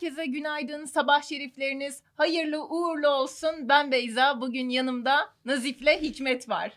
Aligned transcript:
Herkese 0.00 0.26
günaydın, 0.26 0.84
sabah 0.84 1.22
şerifleriniz 1.22 2.02
hayırlı 2.16 2.64
uğurlu 2.68 3.08
olsun. 3.08 3.50
Ben 3.68 3.92
Beyza, 3.92 4.40
bugün 4.40 4.68
yanımda 4.68 5.16
Nazif'le 5.44 6.02
Hikmet 6.02 6.48
var. 6.48 6.72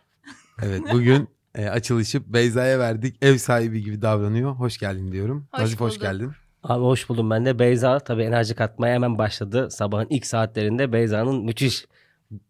Evet 0.63 0.81
bugün 0.91 1.29
e, 1.55 1.69
açılışı 1.69 2.33
Beyza'ya 2.33 2.79
verdik. 2.79 3.15
Ev 3.21 3.37
sahibi 3.37 3.83
gibi 3.83 4.01
davranıyor. 4.01 4.51
Hoş 4.51 4.77
geldin 4.77 5.11
diyorum. 5.11 5.47
Hoş 5.51 5.59
Nazif 5.61 5.79
hoş 5.79 5.91
bulduk. 5.91 6.01
geldin. 6.01 6.31
Abi 6.63 6.83
hoş 6.83 7.09
buldum 7.09 7.29
ben 7.29 7.45
de. 7.45 7.59
Beyza 7.59 7.99
tabii 7.99 8.23
enerji 8.23 8.55
katmaya 8.55 8.93
hemen 8.95 9.17
başladı. 9.17 9.71
Sabahın 9.71 10.07
ilk 10.09 10.25
saatlerinde 10.25 10.93
Beyza'nın 10.93 11.45
müthiş 11.45 11.85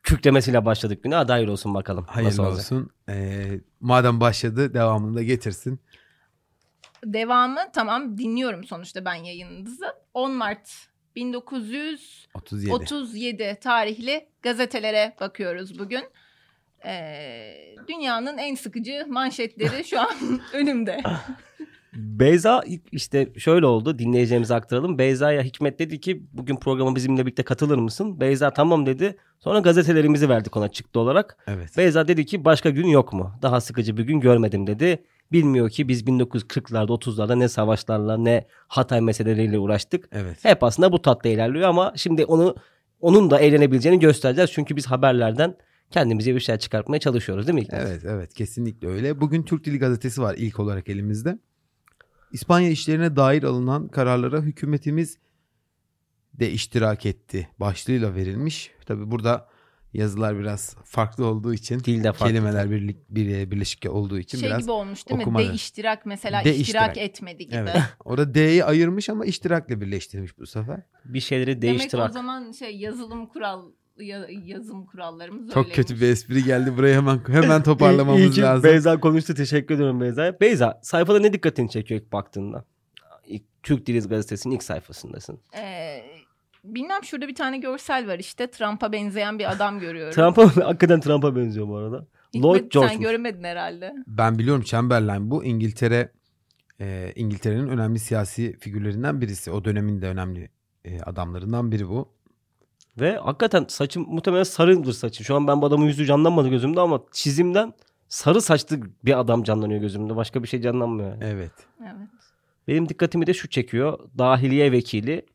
küklemesiyle 0.03 0.65
başladık 0.65 1.03
güne. 1.03 1.15
Aday 1.15 1.49
olsun 1.49 1.73
bakalım. 1.73 2.05
Hayırlı 2.07 2.29
Nasıl 2.29 2.43
olacak? 2.43 2.59
olsun. 2.59 2.89
E, 3.09 3.45
madem 3.79 4.19
başladı 4.19 4.73
devamını 4.73 5.15
da 5.15 5.23
getirsin. 5.23 5.79
Devamı 7.05 7.59
tamam 7.73 8.17
dinliyorum 8.17 8.63
sonuçta 8.63 9.05
ben 9.05 9.15
yayınınızı. 9.15 9.85
10 10.13 10.31
Mart 10.31 10.69
1937 11.15 12.71
37. 12.71 13.57
tarihli 13.61 14.27
gazetelere 14.41 15.15
bakıyoruz 15.19 15.79
bugün. 15.79 16.03
Ee, 16.85 17.75
dünyanın 17.87 18.37
en 18.37 18.55
sıkıcı 18.55 19.05
manşetleri 19.07 19.83
şu 19.83 20.01
an 20.01 20.15
önümde. 20.53 21.01
Beyza 21.93 22.63
işte 22.91 23.33
şöyle 23.37 23.65
oldu. 23.65 23.99
Dinleyeceğimize 23.99 24.55
aktaralım. 24.55 24.97
Beyza'ya 24.97 25.43
Hikmet 25.43 25.79
dedi 25.79 25.99
ki 25.99 26.23
bugün 26.33 26.55
programa 26.55 26.95
bizimle 26.95 27.21
birlikte 27.25 27.43
katılır 27.43 27.77
mısın? 27.77 28.19
Beyza 28.19 28.49
tamam 28.51 28.85
dedi. 28.85 29.17
Sonra 29.39 29.59
gazetelerimizi 29.59 30.29
verdik 30.29 30.57
ona 30.57 30.67
çıktı 30.67 30.99
olarak. 30.99 31.37
Evet. 31.47 31.77
Beyza 31.77 32.07
dedi 32.07 32.25
ki 32.25 32.45
başka 32.45 32.69
gün 32.69 32.87
yok 32.87 33.13
mu? 33.13 33.35
Daha 33.41 33.61
sıkıcı 33.61 33.97
bir 33.97 34.03
gün 34.03 34.19
görmedim 34.19 34.67
dedi. 34.67 35.03
Bilmiyor 35.33 35.69
ki 35.69 35.87
biz 35.87 36.03
1940'larda 36.03 36.87
30'larda 36.87 37.39
ne 37.39 37.47
savaşlarla 37.47 38.17
ne 38.17 38.47
Hatay 38.67 39.01
meseleleriyle 39.01 39.59
uğraştık. 39.59 40.09
Evet. 40.11 40.45
Hep 40.45 40.63
aslında 40.63 40.91
bu 40.91 41.01
tatlı 41.01 41.29
ilerliyor 41.29 41.69
ama 41.69 41.93
şimdi 41.95 42.25
onu 42.25 42.55
onun 43.01 43.31
da 43.31 43.39
eğlenebileceğini 43.39 43.99
göstereceğiz. 43.99 44.51
Çünkü 44.53 44.75
biz 44.75 44.85
haberlerden 44.85 45.57
kendimize 45.91 46.35
bir 46.35 46.39
şeyler 46.39 46.59
çıkartmaya 46.59 46.99
çalışıyoruz 46.99 47.47
değil 47.47 47.55
mi? 47.55 47.61
Hikmet? 47.61 47.81
Evet 47.87 48.05
evet 48.05 48.33
kesinlikle 48.33 48.87
öyle. 48.87 49.21
Bugün 49.21 49.43
Türk 49.43 49.65
Dili 49.65 49.79
Gazetesi 49.79 50.21
var 50.21 50.35
ilk 50.37 50.59
olarak 50.59 50.89
elimizde. 50.89 51.39
İspanya 52.31 52.69
işlerine 52.69 53.15
dair 53.15 53.43
alınan 53.43 53.87
kararlara 53.87 54.41
hükümetimiz 54.41 55.17
de 56.33 56.51
iştirak 56.51 57.05
etti 57.05 57.49
başlığıyla 57.59 58.15
verilmiş. 58.15 58.71
Tabi 58.85 59.11
burada 59.11 59.47
yazılar 59.93 60.39
biraz 60.39 60.75
farklı 60.85 61.25
olduğu 61.25 61.53
için 61.53 61.79
Dilde 61.79 62.03
farklı. 62.13 62.25
kelimeler 62.27 62.71
birlik, 62.71 62.97
bir, 63.09 63.51
birleşik 63.51 63.85
olduğu 63.89 64.19
için 64.19 64.37
şey 64.37 64.49
biraz 64.49 64.61
gibi 64.61 64.71
olmuş 64.71 65.09
değil 65.09 65.17
mi? 65.17 65.21
okumadı. 65.21 65.49
De 65.49 65.53
iştirak 65.53 66.05
mesela 66.05 66.43
De 66.43 66.55
iştirak, 66.55 66.89
iştirak. 66.89 67.09
etmedi 67.09 67.45
gibi. 67.45 67.55
Evet. 67.55 67.75
Orada 68.05 68.33
D'yi 68.33 68.65
ayırmış 68.65 69.09
ama 69.09 69.25
iştirakla 69.25 69.81
birleştirmiş 69.81 70.37
bu 70.39 70.45
sefer. 70.47 70.81
Bir 71.05 71.19
şeyleri 71.19 71.61
Demek 71.61 71.79
değiştirak. 71.79 72.09
o 72.09 72.13
zaman 72.13 72.51
şey 72.51 72.77
yazılım 72.77 73.25
kural 73.27 73.65
ya- 73.99 74.27
yazım 74.45 74.85
kurallarımız 74.85 75.47
Çok 75.47 75.57
öyleymiş. 75.57 75.75
kötü 75.75 76.01
bir 76.01 76.07
espri 76.09 76.43
geldi. 76.43 76.77
Buraya 76.77 76.97
hemen 76.97 77.19
hemen 77.27 77.63
toparlamamız 77.63 78.21
İyi 78.21 78.31
ki 78.31 78.41
lazım. 78.41 78.63
Beyza 78.63 78.99
konuştu. 78.99 79.33
Teşekkür 79.35 79.75
ediyorum 79.75 80.01
Beyza'ya. 80.01 80.39
Beyza 80.39 80.79
sayfada 80.83 81.19
ne 81.19 81.33
dikkatini 81.33 81.69
çekiyor 81.69 82.01
ilk 82.01 82.11
baktığında? 82.11 82.65
İlk, 83.27 83.43
Türk 83.63 83.85
Dili 83.85 83.99
Gazetesi'nin 83.99 84.55
ilk 84.55 84.63
sayfasındasın. 84.63 85.39
Ee, 85.57 86.03
bilmem 86.63 87.03
şurada 87.03 87.27
bir 87.27 87.35
tane 87.35 87.57
görsel 87.57 88.07
var 88.07 88.19
işte. 88.19 88.51
Trump'a 88.51 88.91
benzeyen 88.91 89.39
bir 89.39 89.51
adam 89.51 89.79
görüyorum. 89.79 90.13
Trump'a 90.13 90.55
hakikaten 90.67 90.99
Trump'a 90.99 91.35
benziyor 91.35 91.67
bu 91.67 91.77
arada. 91.77 92.05
Hikmet, 92.33 92.43
Lloyd 92.43 92.59
sen 92.61 92.69
George. 92.69 92.95
göremedin 92.95 93.43
herhalde. 93.43 93.93
Ben 94.07 94.39
biliyorum 94.39 94.63
Chamberlain 94.63 95.31
bu 95.31 95.43
İngiltere 95.43 96.11
e, 96.81 97.13
İngiltere'nin 97.15 97.67
önemli 97.67 97.99
siyasi 97.99 98.57
figürlerinden 98.59 99.21
birisi. 99.21 99.51
O 99.51 99.65
dönemin 99.65 100.01
de 100.01 100.07
önemli 100.07 100.49
e, 100.85 101.01
adamlarından 101.01 101.71
biri 101.71 101.89
bu. 101.89 102.09
Ve 102.99 103.17
hakikaten 103.17 103.65
saçı 103.67 103.99
muhtemelen 103.99 104.43
sarıdır 104.43 104.93
saçı. 104.93 105.23
Şu 105.23 105.35
an 105.35 105.47
ben 105.47 105.61
bu 105.61 105.65
adamın 105.65 105.85
yüzü 105.85 106.05
canlanmadı 106.05 106.49
gözümde 106.49 106.79
ama 106.79 107.01
çizimden 107.11 107.73
sarı 108.07 108.41
saçlı 108.41 108.79
bir 109.05 109.19
adam 109.19 109.43
canlanıyor 109.43 109.81
gözümde. 109.81 110.15
Başka 110.15 110.43
bir 110.43 110.47
şey 110.47 110.61
canlanmıyor. 110.61 111.09
yani. 111.11 111.23
Evet. 111.23 111.51
Evet. 111.81 112.09
Benim 112.67 112.89
dikkatimi 112.89 113.27
de 113.27 113.33
şu 113.33 113.49
çekiyor. 113.49 113.99
Dahiliye 114.17 114.71
vekili 114.71 115.25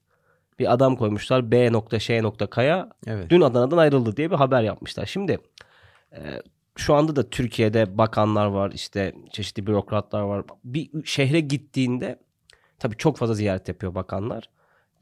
bir 0.59 0.73
adam 0.73 0.97
koymuşlar. 0.97 1.51
B.Ş.Kaya. 1.51 2.89
Evet. 3.07 3.31
Dün 3.31 3.41
Adana'dan 3.41 3.79
ayrıldı 3.79 4.17
diye 4.17 4.31
bir 4.31 4.37
haber 4.37 4.63
yapmışlar. 4.63 5.07
Şimdi 5.07 5.39
e, 6.13 6.19
şu 6.77 6.95
anda 6.95 7.17
da 7.17 7.31
Türkiye'de 7.31 7.99
bakanlar 7.99 8.47
var. 8.47 8.73
işte 8.75 9.15
çeşitli 9.33 9.67
bürokratlar 9.67 10.21
var. 10.21 10.45
Bir 10.65 10.91
şehre 11.05 11.41
gittiğinde 11.41 12.19
tabii 12.79 12.97
çok 12.97 13.17
fazla 13.17 13.35
ziyaret 13.35 13.69
yapıyor 13.69 13.95
bakanlar. 13.95 14.45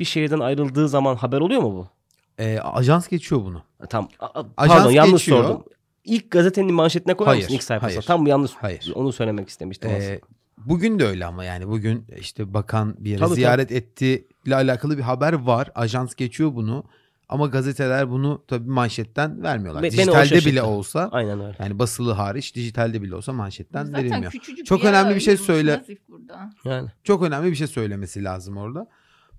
Bir 0.00 0.04
şehirden 0.04 0.40
ayrıldığı 0.40 0.88
zaman 0.88 1.16
haber 1.16 1.40
oluyor 1.40 1.62
mu 1.62 1.72
bu? 1.74 1.88
E, 2.42 2.58
ajans 2.60 3.08
geçiyor 3.08 3.40
bunu. 3.44 3.62
Tam 3.88 4.08
a- 4.18 4.26
a- 4.40 4.46
Ajans 4.56 4.78
pardon 4.78 4.90
yanlış 4.90 5.12
geçiyor. 5.12 5.44
sordum. 5.44 5.64
İlk 6.04 6.30
gazetenin 6.30 6.74
manşetine 6.74 7.14
koyar 7.14 7.28
Hayır, 7.28 7.42
mısın 7.42 7.54
ilk 7.54 7.62
sayfasına? 7.62 7.96
hayır. 7.96 8.06
Tam 8.06 8.24
bu 8.24 8.28
yanlış. 8.28 8.50
Hayır. 8.52 8.92
Onu 8.94 9.12
söylemek 9.12 9.48
istemiştim 9.48 9.90
aslında. 9.90 10.04
E, 10.12 10.20
bugün 10.58 10.98
de 10.98 11.04
öyle 11.06 11.26
ama 11.26 11.44
yani 11.44 11.68
bugün 11.68 12.06
işte 12.18 12.54
bakan 12.54 12.94
bir 12.98 13.10
yere 13.10 13.20
Tabii, 13.20 13.34
ziyaret 13.34 13.72
etti 13.72 14.26
ile 14.46 14.54
alakalı 14.54 14.98
bir 14.98 15.02
haber 15.02 15.32
var. 15.32 15.70
Ajans 15.74 16.14
geçiyor 16.14 16.54
bunu. 16.54 16.84
Ama 17.28 17.46
gazeteler 17.46 18.10
bunu 18.10 18.44
tabii 18.48 18.70
manşetten 18.70 19.42
vermiyorlar. 19.42 19.82
Be- 19.82 19.90
Dijitalde 19.90 20.36
bile 20.36 20.62
olsa 20.62 21.08
Aynen 21.12 21.40
öyle. 21.40 21.56
yani 21.60 21.78
basılı 21.78 22.12
hariç 22.12 22.54
dijitalde 22.56 23.02
bile 23.02 23.14
olsa 23.14 23.32
manşetten 23.32 23.84
Zaten 23.84 24.04
verilmiyor. 24.04 24.32
Çok 24.64 24.84
yer 24.84 24.90
önemli 24.90 25.14
bir 25.14 25.20
şey 25.20 25.36
söyle. 25.36 25.84
Yani. 26.64 26.88
Çok 27.04 27.22
önemli 27.22 27.50
bir 27.50 27.56
şey 27.56 27.66
söylemesi 27.66 28.24
lazım 28.24 28.56
orada. 28.56 28.88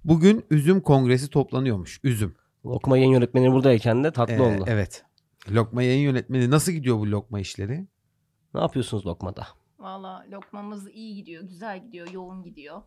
Bugün 0.03 0.46
üzüm 0.50 0.81
kongresi 0.81 1.29
toplanıyormuş. 1.29 2.00
Üzüm. 2.03 2.35
Lokma 2.66 2.97
yayın 2.97 3.12
yönetmeni 3.12 3.51
buradayken 3.51 4.03
de 4.03 4.12
tatlı 4.12 4.34
Ee, 4.34 4.41
oldu. 4.41 4.63
Evet. 4.67 5.03
Lokma 5.51 5.84
yayın 5.84 6.01
yönetmeni 6.03 6.50
nasıl 6.50 6.72
gidiyor 6.72 6.97
bu 6.97 7.12
lokma 7.12 7.40
işleri? 7.40 7.88
Ne 8.53 8.62
yapıyorsunuz 8.62 9.06
Lokma'da? 9.06 9.47
Valla 9.79 10.25
lokmamız 10.31 10.90
iyi 10.91 11.16
gidiyor, 11.16 11.44
güzel 11.44 11.84
gidiyor, 11.85 12.07
yoğun 12.12 12.44
gidiyor. 12.44 12.81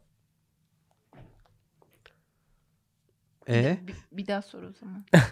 Bir, 3.50 3.54
E 3.54 3.64
de- 3.64 3.78
bir, 3.86 3.94
bir 4.12 4.26
daha 4.26 4.42
sor 4.42 4.62
o 4.62 4.72
zaman. 4.80 5.04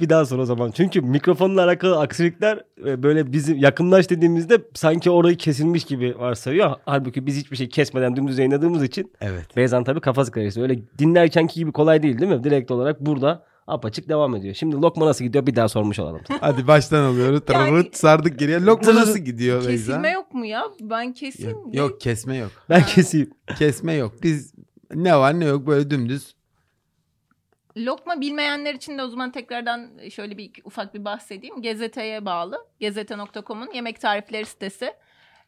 Bir 0.00 0.08
daha 0.08 0.24
sor 0.26 0.38
o 0.38 0.44
zaman. 0.44 0.70
Çünkü 0.70 1.00
mikrofonla 1.00 1.64
alakalı 1.64 2.00
aksilikler 2.00 2.64
e, 2.86 3.02
böyle 3.02 3.32
bizim 3.32 3.58
yakınlaş 3.58 4.10
dediğimizde 4.10 4.58
sanki 4.74 5.10
orayı 5.10 5.36
kesilmiş 5.36 5.84
gibi 5.84 6.18
varsayıyor. 6.18 6.74
Halbuki 6.84 7.26
biz 7.26 7.36
hiçbir 7.36 7.56
şey 7.56 7.68
kesmeden 7.68 8.16
dümdüz 8.16 8.38
yayınladığımız 8.38 8.82
için 8.82 9.12
evet. 9.20 9.56
Beyzan 9.56 9.84
tabii 9.84 10.00
kafası 10.00 10.32
karıştı. 10.32 10.62
Öyle 10.62 10.78
dinlerkenki 10.98 11.54
gibi 11.54 11.72
kolay 11.72 12.02
değil 12.02 12.18
değil 12.18 12.32
mi? 12.32 12.44
Direkt 12.44 12.70
olarak 12.70 13.00
burada 13.00 13.46
apaçık 13.66 14.08
devam 14.08 14.36
ediyor. 14.36 14.54
Şimdi 14.54 14.76
lokma 14.76 15.06
nasıl 15.06 15.24
gidiyor 15.24 15.46
bir 15.46 15.56
daha 15.56 15.68
sormuş 15.68 15.98
olalım. 15.98 16.20
Hadi 16.40 16.66
baştan 16.66 17.02
alıyoruz. 17.04 17.40
Yani- 17.52 17.88
sardık 17.92 18.38
geriye. 18.38 18.60
Lokma 18.60 18.94
nasıl 18.94 19.18
gidiyor 19.24 19.58
Beyza? 19.58 19.70
Kesilme 19.92 20.10
yok 20.10 20.34
mu 20.34 20.46
ya? 20.46 20.62
Ben 20.80 21.12
keseyim. 21.12 21.50
Yok, 21.58 21.74
yok 21.74 22.00
kesme 22.00 22.36
yok. 22.36 22.50
Ben 22.70 22.82
keseyim. 22.82 23.30
Kesme 23.58 23.92
yok. 23.94 24.12
Biz 24.22 24.54
ne 24.94 25.16
var 25.16 25.40
ne 25.40 25.44
yok 25.44 25.66
böyle 25.66 25.90
dümdüz. 25.90 26.34
Lokma 27.76 28.20
bilmeyenler 28.20 28.74
için 28.74 28.98
de 28.98 29.02
o 29.02 29.08
zaman 29.08 29.32
tekrardan 29.32 30.08
şöyle 30.08 30.38
bir 30.38 30.50
ufak 30.64 30.94
bir 30.94 31.04
bahsedeyim. 31.04 31.62
Gezete'ye 31.62 32.24
bağlı. 32.24 32.66
Gezete.com'un 32.80 33.72
yemek 33.74 34.00
tarifleri 34.00 34.46
sitesi. 34.46 34.94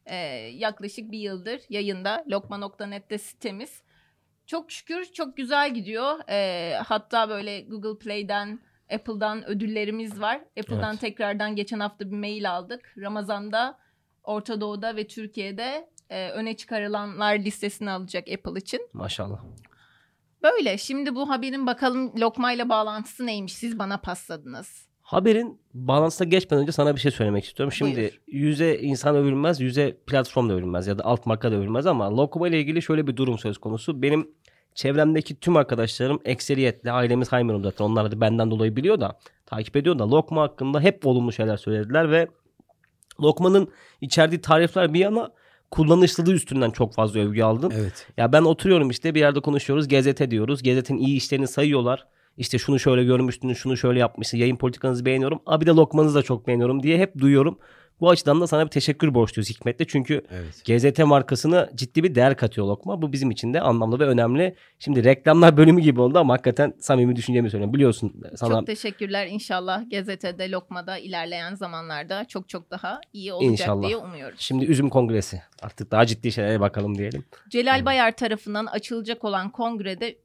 Ee, 0.06 0.16
yaklaşık 0.54 1.12
bir 1.12 1.18
yıldır 1.18 1.60
yayında. 1.68 2.24
Lokma.net'te 2.30 3.18
sitemiz. 3.18 3.82
Çok 4.46 4.70
şükür 4.72 5.04
çok 5.04 5.36
güzel 5.36 5.74
gidiyor. 5.74 6.18
Ee, 6.28 6.74
hatta 6.86 7.28
böyle 7.28 7.60
Google 7.60 7.98
Play'den, 7.98 8.60
Apple'dan 8.94 9.48
ödüllerimiz 9.48 10.20
var. 10.20 10.40
Apple'dan 10.60 10.90
Evet. 10.90 11.00
tekrardan 11.00 11.56
geçen 11.56 11.80
hafta 11.80 12.10
bir 12.10 12.16
mail 12.16 12.50
aldık. 12.50 12.94
Ramazan'da 12.98 13.78
Orta 14.24 14.60
Doğu'da 14.60 14.96
ve 14.96 15.06
Türkiye'de 15.06 15.88
e, 16.10 16.30
öne 16.30 16.56
çıkarılanlar 16.56 17.38
listesini 17.38 17.90
alacak 17.90 18.28
Apple 18.28 18.60
için. 18.60 18.88
Maşallah. 18.92 19.40
Böyle. 20.42 20.78
Şimdi 20.78 21.14
bu 21.14 21.28
haberin 21.28 21.66
bakalım 21.66 22.20
lokmayla 22.20 22.68
bağlantısı 22.68 23.26
neymiş? 23.26 23.52
Siz 23.52 23.78
bana 23.78 23.96
pasladınız. 23.96 24.86
Haberin 25.02 25.60
bağlantısına 25.74 26.28
geçmeden 26.28 26.62
önce 26.62 26.72
sana 26.72 26.94
bir 26.94 27.00
şey 27.00 27.10
söylemek 27.10 27.44
istiyorum. 27.44 27.72
Şimdi 27.72 27.96
Buyur. 27.96 28.20
yüze 28.26 28.78
insan 28.78 29.16
övülmez, 29.16 29.60
yüze 29.60 29.96
platform 30.06 30.48
da 30.48 30.52
övülmez 30.52 30.86
ya 30.86 30.98
da 30.98 31.04
alt 31.04 31.26
marka 31.26 31.52
da 31.52 31.56
övülmez 31.56 31.86
ama 31.86 32.16
Lokma 32.16 32.48
ile 32.48 32.60
ilgili 32.60 32.82
şöyle 32.82 33.06
bir 33.06 33.16
durum 33.16 33.38
söz 33.38 33.58
konusu. 33.58 34.02
Benim 34.02 34.30
çevremdeki 34.74 35.40
tüm 35.40 35.56
arkadaşlarım 35.56 36.20
ekseriyetle 36.24 36.92
ailemiz 36.92 37.32
Haymer'ım 37.32 37.62
zaten 37.64 37.84
onlar 37.84 38.12
da 38.12 38.20
benden 38.20 38.50
dolayı 38.50 38.76
biliyor 38.76 39.00
da 39.00 39.18
takip 39.46 39.76
ediyor 39.76 39.98
da 39.98 40.10
Lokma 40.10 40.42
hakkında 40.42 40.80
hep 40.80 41.06
olumlu 41.06 41.32
şeyler 41.32 41.56
söylediler 41.56 42.10
ve 42.10 42.28
Lokma'nın 43.20 43.68
içerdiği 44.00 44.40
tarifler 44.40 44.94
bir 44.94 45.00
yana 45.00 45.30
kullanışlılığı 45.72 46.32
üstünden 46.32 46.70
çok 46.70 46.94
fazla 46.94 47.20
övgü 47.20 47.42
aldım. 47.42 47.72
Evet. 47.76 48.06
Ya 48.16 48.32
ben 48.32 48.42
oturuyorum 48.42 48.90
işte 48.90 49.14
bir 49.14 49.20
yerde 49.20 49.40
konuşuyoruz. 49.40 49.88
Gazete 49.88 50.30
diyoruz. 50.30 50.62
Gazetenin 50.62 50.98
iyi 50.98 51.16
işlerini 51.16 51.48
sayıyorlar. 51.48 52.06
İşte 52.36 52.58
şunu 52.58 52.78
şöyle 52.78 53.04
görmüştünüz, 53.04 53.58
şunu 53.58 53.76
şöyle 53.76 53.98
yapmışsınız. 53.98 54.40
Yayın 54.40 54.56
politikanızı 54.56 55.04
beğeniyorum. 55.04 55.40
Abi 55.46 55.66
de 55.66 55.70
lokmanızı 55.70 56.14
da 56.14 56.22
çok 56.22 56.46
beğeniyorum 56.46 56.82
diye 56.82 56.98
hep 56.98 57.18
duyuyorum. 57.18 57.58
Bu 58.00 58.10
açıdan 58.10 58.40
da 58.40 58.46
sana 58.46 58.64
bir 58.64 58.70
teşekkür 58.70 59.14
borçluyuz 59.14 59.50
Hikmet'le. 59.50 59.88
Çünkü 59.88 60.22
Evet. 60.30 60.64
GZT 60.64 60.98
markasına 60.98 61.68
ciddi 61.74 62.02
bir 62.02 62.14
değer 62.14 62.36
katıyor 62.36 62.66
Lokma. 62.66 63.02
Bu 63.02 63.12
bizim 63.12 63.30
için 63.30 63.54
de 63.54 63.60
anlamlı 63.60 63.98
ve 64.00 64.06
önemli. 64.06 64.54
Şimdi 64.78 65.04
reklamlar 65.04 65.56
bölümü 65.56 65.80
gibi 65.80 66.00
oldu 66.00 66.18
ama 66.18 66.34
hakikaten 66.34 66.74
samimi 66.80 67.16
düşüncemi 67.16 67.50
söylüyorum. 67.50 67.74
Biliyorsun 67.74 68.22
sana 68.36 68.50
Çok 68.50 68.66
teşekkürler. 68.66 69.26
İnşallah 69.26 69.90
gazetede, 69.90 70.50
lokmada 70.50 70.98
ilerleyen 70.98 71.54
zamanlarda 71.54 72.24
çok 72.24 72.48
çok 72.48 72.70
daha 72.70 73.00
iyi 73.12 73.32
olacak 73.32 73.50
İnşallah. 73.52 73.86
diye 73.86 73.96
umuyoruz. 73.96 74.40
şimdi 74.40 74.64
üzüm 74.64 74.88
kongresi. 74.88 75.42
Artık 75.62 75.90
daha 75.90 76.06
ciddi 76.06 76.32
şeylere 76.32 76.60
bakalım 76.60 76.98
diyelim. 76.98 77.24
Celal 77.48 77.84
Bayar 77.84 78.16
tarafından 78.16 78.66
açılacak 78.66 79.24
olan 79.24 79.50
kongrede 79.50 80.16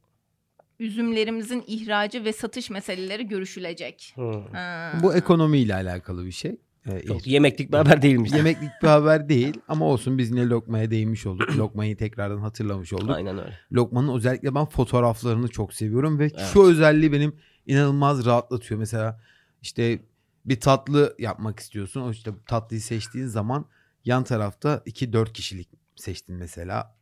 üzümlerimizin 0.79 1.63
ihracı 1.67 2.25
ve 2.25 2.33
satış 2.33 2.69
meseleleri 2.69 3.27
görüşülecek. 3.27 4.15
Ha. 4.53 4.91
Bu 5.03 5.15
ekonomiyle 5.15 5.73
alakalı 5.75 6.25
bir 6.25 6.31
şey. 6.31 6.57
Ee, 6.87 7.01
Yok, 7.05 7.27
yemeklik 7.27 7.71
bir 7.71 7.77
haber 7.77 8.01
değilmiş. 8.01 8.31
Yemeklik 8.31 8.69
bir 8.83 8.87
haber 8.87 9.29
değil 9.29 9.61
ama 9.67 9.85
olsun 9.85 10.17
biz 10.17 10.29
yine 10.29 10.49
lokmaya 10.49 10.91
değinmiş 10.91 11.25
olduk. 11.25 11.57
Lokmayı 11.57 11.97
tekrardan 11.97 12.37
hatırlamış 12.37 12.93
olduk. 12.93 13.09
Aynen 13.09 13.37
öyle. 13.37 13.59
Lokmanın 13.73 14.15
özellikle 14.15 14.55
ben 14.55 14.65
fotoğraflarını 14.65 15.47
çok 15.47 15.73
seviyorum 15.73 16.19
ve 16.19 16.23
Evet. 16.23 16.49
şu 16.53 16.63
özelliği 16.63 17.11
benim 17.11 17.35
inanılmaz 17.65 18.25
rahatlatıyor. 18.25 18.79
Mesela 18.79 19.21
işte 19.61 19.99
bir 20.45 20.59
tatlı 20.59 21.15
yapmak 21.19 21.59
istiyorsun. 21.59 22.01
O 22.01 22.11
işte 22.11 22.31
tatlıyı 22.45 22.81
seçtiğin 22.81 23.25
zaman 23.27 23.65
yan 24.05 24.23
tarafta 24.23 24.83
2-4 24.85 25.33
kişilik 25.33 25.69
seçtin 25.95 26.35
mesela. 26.35 26.97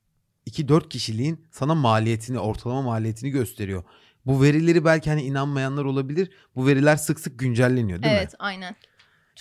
2-4 0.48 0.90
kişiliğin 0.90 1.46
sana 1.52 1.76
maliyetini, 1.76 2.40
ortalama 2.40 2.82
maliyetini 2.82 3.30
gösteriyor. 3.30 3.84
Bu 4.26 4.44
verileri 4.44 4.86
belki 4.86 5.10
hani 5.10 5.24
inanmayanlar 5.24 5.86
olabilir. 5.86 6.30
Bu 6.56 6.68
veriler 6.68 6.96
sık 6.96 7.20
sık 7.20 7.40
güncelleniyor 7.40 8.04
değil 8.04 8.14
mi? 8.14 8.20
Evet 8.20 8.34
aynen. 8.40 8.76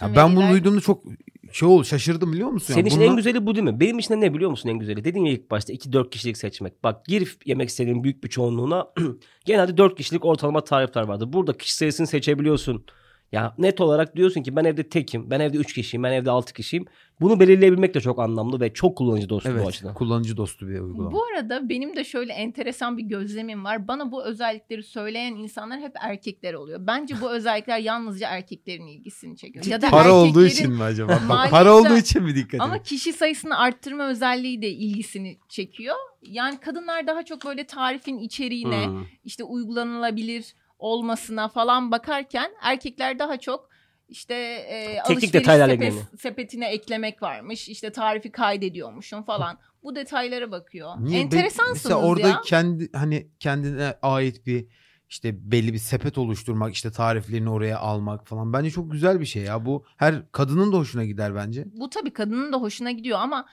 Ya 0.00 0.16
ben 0.16 0.36
bunu 0.36 0.50
duyduğumda 0.50 0.80
çok 0.80 1.04
şey 1.52 1.68
oldu 1.68 1.84
şaşırdım 1.84 2.32
biliyor 2.32 2.48
musun? 2.48 2.74
Senin 2.74 2.84
Ya 2.84 2.88
için 2.88 3.00
bunlar- 3.00 3.10
en 3.10 3.16
güzeli 3.16 3.46
bu 3.46 3.54
değil 3.54 3.64
mi? 3.64 3.80
Benim 3.80 3.98
için 3.98 4.14
de 4.14 4.20
ne 4.20 4.34
biliyor 4.34 4.50
musun 4.50 4.68
en 4.68 4.78
güzeli? 4.78 5.04
Dedin 5.04 5.24
ya 5.24 5.32
ilk 5.32 5.50
başta 5.50 5.72
2-4 5.72 6.10
kişilik 6.10 6.36
seçmek. 6.36 6.84
Bak 6.84 7.04
gir 7.06 7.36
yemek 7.46 7.68
istediğin 7.68 8.04
büyük 8.04 8.24
bir 8.24 8.28
çoğunluğuna 8.28 8.86
genelde 9.44 9.76
4 9.76 9.96
kişilik 9.96 10.24
ortalama 10.24 10.64
tarifler 10.64 11.02
vardır. 11.02 11.32
Burada 11.32 11.52
kişi 11.52 11.74
sayısını 11.74 12.06
seçebiliyorsun. 12.06 12.84
Ya 13.32 13.54
net 13.58 13.80
olarak 13.80 14.16
diyorsun 14.16 14.42
ki 14.42 14.56
ben 14.56 14.64
evde 14.64 14.88
tekim, 14.88 15.30
ben 15.30 15.40
evde 15.40 15.56
3 15.58 15.72
kişiyim, 15.72 16.02
ben 16.02 16.12
evde 16.12 16.30
6 16.30 16.52
kişiyim. 16.52 16.84
Bunu 17.20 17.40
belirleyebilmek 17.40 17.94
de 17.94 18.00
çok 18.00 18.18
anlamlı 18.18 18.60
ve 18.60 18.72
çok 18.72 18.96
kullanıcı 18.98 19.28
dostu 19.28 19.48
bu 19.50 19.52
Evet, 19.54 19.66
açıdan. 19.66 19.94
kullanıcı 19.94 20.36
dostu 20.36 20.68
bir 20.68 20.80
uygulama. 20.80 21.12
Bu 21.12 21.24
arada 21.24 21.68
benim 21.68 21.96
de 21.96 22.04
şöyle 22.04 22.32
enteresan 22.32 22.98
bir 22.98 23.02
gözlemim 23.02 23.64
var. 23.64 23.88
Bana 23.88 24.12
bu 24.12 24.24
özellikleri 24.24 24.82
söyleyen 24.82 25.34
insanlar 25.34 25.80
hep 25.80 25.92
erkekler 26.00 26.54
oluyor. 26.54 26.86
Bence 26.86 27.14
bu 27.20 27.30
özellikler 27.30 27.78
yalnızca 27.78 28.28
erkeklerin 28.28 28.86
ilgisini 28.86 29.36
çekiyor. 29.36 29.64
ya 29.66 29.82
da 29.82 29.90
Para 29.90 30.12
olduğu 30.14 30.44
erkeklerin- 30.46 30.50
için 30.64 30.72
mi 30.72 30.82
acaba? 30.82 31.12
Maalesef- 31.28 31.50
Para 31.50 31.74
olduğu 31.74 31.96
için 31.96 32.22
mi 32.22 32.34
dikkat 32.34 32.60
Ama 32.60 32.76
edin? 32.76 32.84
kişi 32.84 33.12
sayısını 33.12 33.58
arttırma 33.58 34.08
özelliği 34.08 34.62
de 34.62 34.70
ilgisini 34.70 35.38
çekiyor. 35.48 35.96
Yani 36.22 36.60
kadınlar 36.60 37.06
daha 37.06 37.22
çok 37.22 37.44
böyle 37.44 37.64
tarifin 37.64 38.18
içeriğine, 38.18 38.86
Hmm. 38.86 39.02
işte 39.24 39.44
uygulanılabilir 39.44 40.54
olmasına 40.84 41.48
falan 41.48 41.90
bakarken 41.90 42.50
erkekler 42.62 43.18
daha 43.18 43.36
çok 43.36 43.68
işte 44.08 44.34
e, 44.68 45.00
alışveriş 45.00 45.34
detaylarla 45.34 45.74
ilgileniyor. 45.74 46.04
sepetine 46.20 46.68
eklemek 46.68 47.22
varmış. 47.22 47.68
işte 47.68 47.92
tarifi 47.92 48.32
kaydediyormuşum 48.32 49.22
falan. 49.22 49.58
Bu 49.82 49.96
detaylara 49.96 50.50
bakıyor. 50.50 50.94
Niye? 50.98 51.18
Be- 51.18 51.22
Enteresansınız 51.22 51.84
Mesela 51.84 52.00
orada 52.00 52.28
ya. 52.28 52.40
kendi 52.44 52.92
hani 52.92 53.28
kendine 53.40 53.94
ait 54.02 54.46
bir 54.46 54.66
işte 55.08 55.50
belli 55.50 55.72
bir 55.72 55.78
sepet 55.78 56.18
oluşturmak, 56.18 56.74
işte 56.74 56.90
tariflerini 56.90 57.50
oraya 57.50 57.78
almak 57.78 58.26
falan. 58.26 58.52
Bence 58.52 58.70
çok 58.70 58.92
güzel 58.92 59.20
bir 59.20 59.26
şey 59.26 59.42
ya. 59.42 59.66
Bu 59.66 59.84
her 59.96 60.32
kadının 60.32 60.72
da 60.72 60.76
hoşuna 60.76 61.04
gider 61.04 61.34
bence. 61.34 61.64
Bu 61.72 61.90
tabii 61.90 62.12
kadının 62.12 62.52
da 62.52 62.56
hoşuna 62.56 62.90
gidiyor 62.90 63.18
ama 63.18 63.46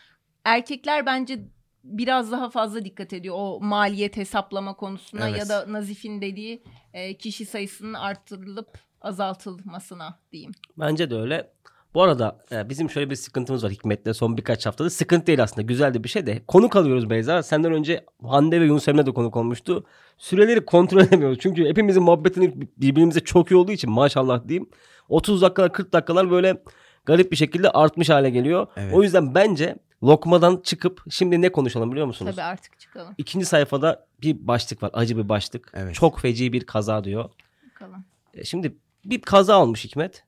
erkekler 0.46 1.06
bence 1.06 1.40
biraz 1.84 2.32
daha 2.32 2.50
fazla 2.50 2.86
dikkat 2.86 3.14
ediyor 3.14 3.36
o 3.38 3.60
maliyet 3.62 4.18
hesaplama 4.18 4.74
konusuna 4.74 5.30
Evet. 5.30 5.40
ya 5.40 5.50
da 5.50 5.66
Nazif'in 5.74 6.22
dediği 6.22 6.64
e, 6.94 7.18
kişi 7.18 7.46
sayısının 7.46 7.94
arttırılıp 7.94 8.68
azaltılmasına 9.02 10.20
diyeyim. 10.32 10.52
Bence 10.78 11.10
de 11.10 11.16
öyle. 11.16 11.52
Bu 11.94 12.04
arada 12.04 12.38
e, 12.52 12.70
bizim 12.70 12.90
şöyle 12.90 13.10
bir 13.10 13.16
sıkıntımız 13.16 13.64
var 13.64 13.72
Hikmet'le 13.72 14.14
son 14.16 14.38
birkaç 14.38 14.66
haftada. 14.66 14.90
Sıkıntı 14.90 15.28
değil 15.28 15.44
aslında 15.44 15.62
güzel 15.62 15.94
de 15.94 16.04
bir 16.04 16.10
şey 16.10 16.26
de. 16.28 16.42
Konuk 16.48 16.76
alıyoruz 16.76 17.10
Beyza. 17.10 17.44
Senden 17.44 17.74
önce 17.74 18.06
Hande 18.24 18.62
ve 18.62 18.66
Yunus 18.66 18.88
Emre 18.88 19.06
de 19.06 19.12
konuk 19.12 19.36
olmuştu. 19.38 19.86
Süreleri 20.18 20.66
kontrol 20.66 21.02
edemiyoruz. 21.02 21.38
Çünkü 21.42 21.66
hepimizin 21.66 22.04
muhabbetini 22.04 22.54
birbirimize 22.78 23.20
çok 23.20 23.52
iyi 23.52 23.56
olduğu 23.56 23.72
için 23.72 23.92
maşallah 23.92 24.48
diyeyim. 24.48 24.70
30 25.10 25.42
dakikalar 25.42 25.74
40 25.74 25.94
dakikalar 25.94 26.32
böyle 26.32 26.64
garip 27.06 27.32
bir 27.32 27.38
şekilde 27.38 27.70
artmış 27.70 28.10
hale 28.10 28.30
geliyor. 28.30 28.68
Evet. 28.78 28.94
O 28.94 29.04
yüzden 29.04 29.36
bence 29.36 29.76
lokmadan 30.04 30.62
çıkıp 30.64 31.04
şimdi 31.10 31.42
ne 31.42 31.52
konuşalım 31.52 31.92
biliyor 31.92 32.08
musunuz? 32.08 32.32
Tabii 32.36 32.44
artık 32.46 32.80
çıkalım. 32.80 33.14
İkinci 33.18 33.46
sayfada 33.46 34.06
bir 34.22 34.48
başlık 34.48 34.84
var. 34.84 34.90
Acı 34.94 35.18
bir 35.18 35.30
başlık. 35.30 35.72
Evet. 35.76 35.96
Çok 35.96 36.20
feci 36.20 36.54
bir 36.54 36.66
kaza 36.66 37.04
diyor. 37.04 37.30
Bakalım. 37.74 38.06
E, 38.34 38.44
Şimdi 38.44 38.76
bir 39.06 39.22
kaza 39.22 39.62
olmuş 39.62 39.86
Hikmet. 39.86 40.24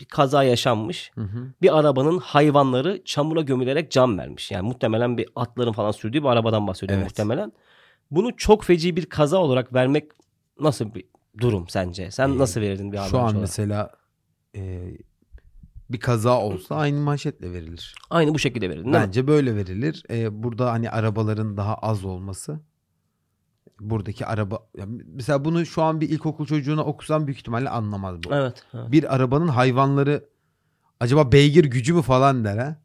Bir 0.00 0.04
kaza 0.04 0.42
yaşanmış. 0.44 1.10
Hı 1.14 1.20
hı. 1.20 1.52
Bir 1.62 1.78
arabanın 1.78 2.18
hayvanları 2.18 3.02
çamura 3.04 3.40
gömülerek 3.40 3.90
can 3.90 4.18
vermiş. 4.18 4.50
Yani 4.50 4.68
muhtemelen 4.68 5.18
bir 5.18 5.28
atların 5.36 5.72
falan 5.72 5.90
sürdüğü 5.90 6.22
bir 6.22 6.28
arabadan 6.28 6.66
bahsediyorum 6.66 7.02
Evet. 7.02 7.10
muhtemelen. 7.10 7.52
Bunu 8.10 8.36
çok 8.36 8.64
feci 8.64 8.96
bir 8.96 9.06
kaza 9.06 9.38
olarak 9.38 9.74
vermek 9.74 10.10
nasıl 10.60 10.94
bir 10.94 11.04
durum 11.40 11.68
sence? 11.68 12.10
Sen 12.10 12.28
Ee, 12.28 12.38
nasıl 12.38 12.60
verirdin 12.60 12.92
bir 12.92 12.96
haber 12.98 13.08
Şu 13.10 13.18
an 13.18 13.24
olarak? 13.24 13.40
mesela 13.40 13.90
e, 14.56 14.82
bir 15.90 16.00
kaza 16.00 16.40
olsa 16.40 16.76
aynı 16.76 17.00
manşetle 17.00 17.52
verilir. 17.52 17.94
Aynı 18.10 18.34
bu 18.34 18.38
şekilde 18.38 18.70
verirdin 18.70 18.84
değil 18.84 18.96
mi? 18.96 19.02
Bence 19.06 19.26
böyle 19.26 19.56
verilir. 19.56 20.02
E, 20.10 20.42
burada 20.42 20.72
hani 20.72 20.90
arabaların 20.90 21.56
daha 21.56 21.74
az 21.74 22.04
olması. 22.04 22.60
Buradaki 23.80 24.26
araba 24.26 24.58
ya 24.76 24.86
mesela 25.06 25.44
bunu 25.44 25.66
şu 25.66 25.82
an 25.82 26.00
bir 26.00 26.08
ilkokul 26.08 26.46
çocuğuna 26.46 26.84
okusan 26.84 27.26
büyük 27.26 27.38
ihtimalle 27.38 27.68
anlamaz 27.68 28.16
bu. 28.24 28.34
Evet. 28.34 28.64
evet. 28.74 28.92
Bir 28.92 29.14
arabanın 29.14 29.48
hayvanları 29.48 30.24
acaba 31.00 31.32
beygir 31.32 31.64
gücü 31.64 31.94
mü 31.94 32.02
falan 32.02 32.44
der 32.44 32.58
ha? 32.58 32.76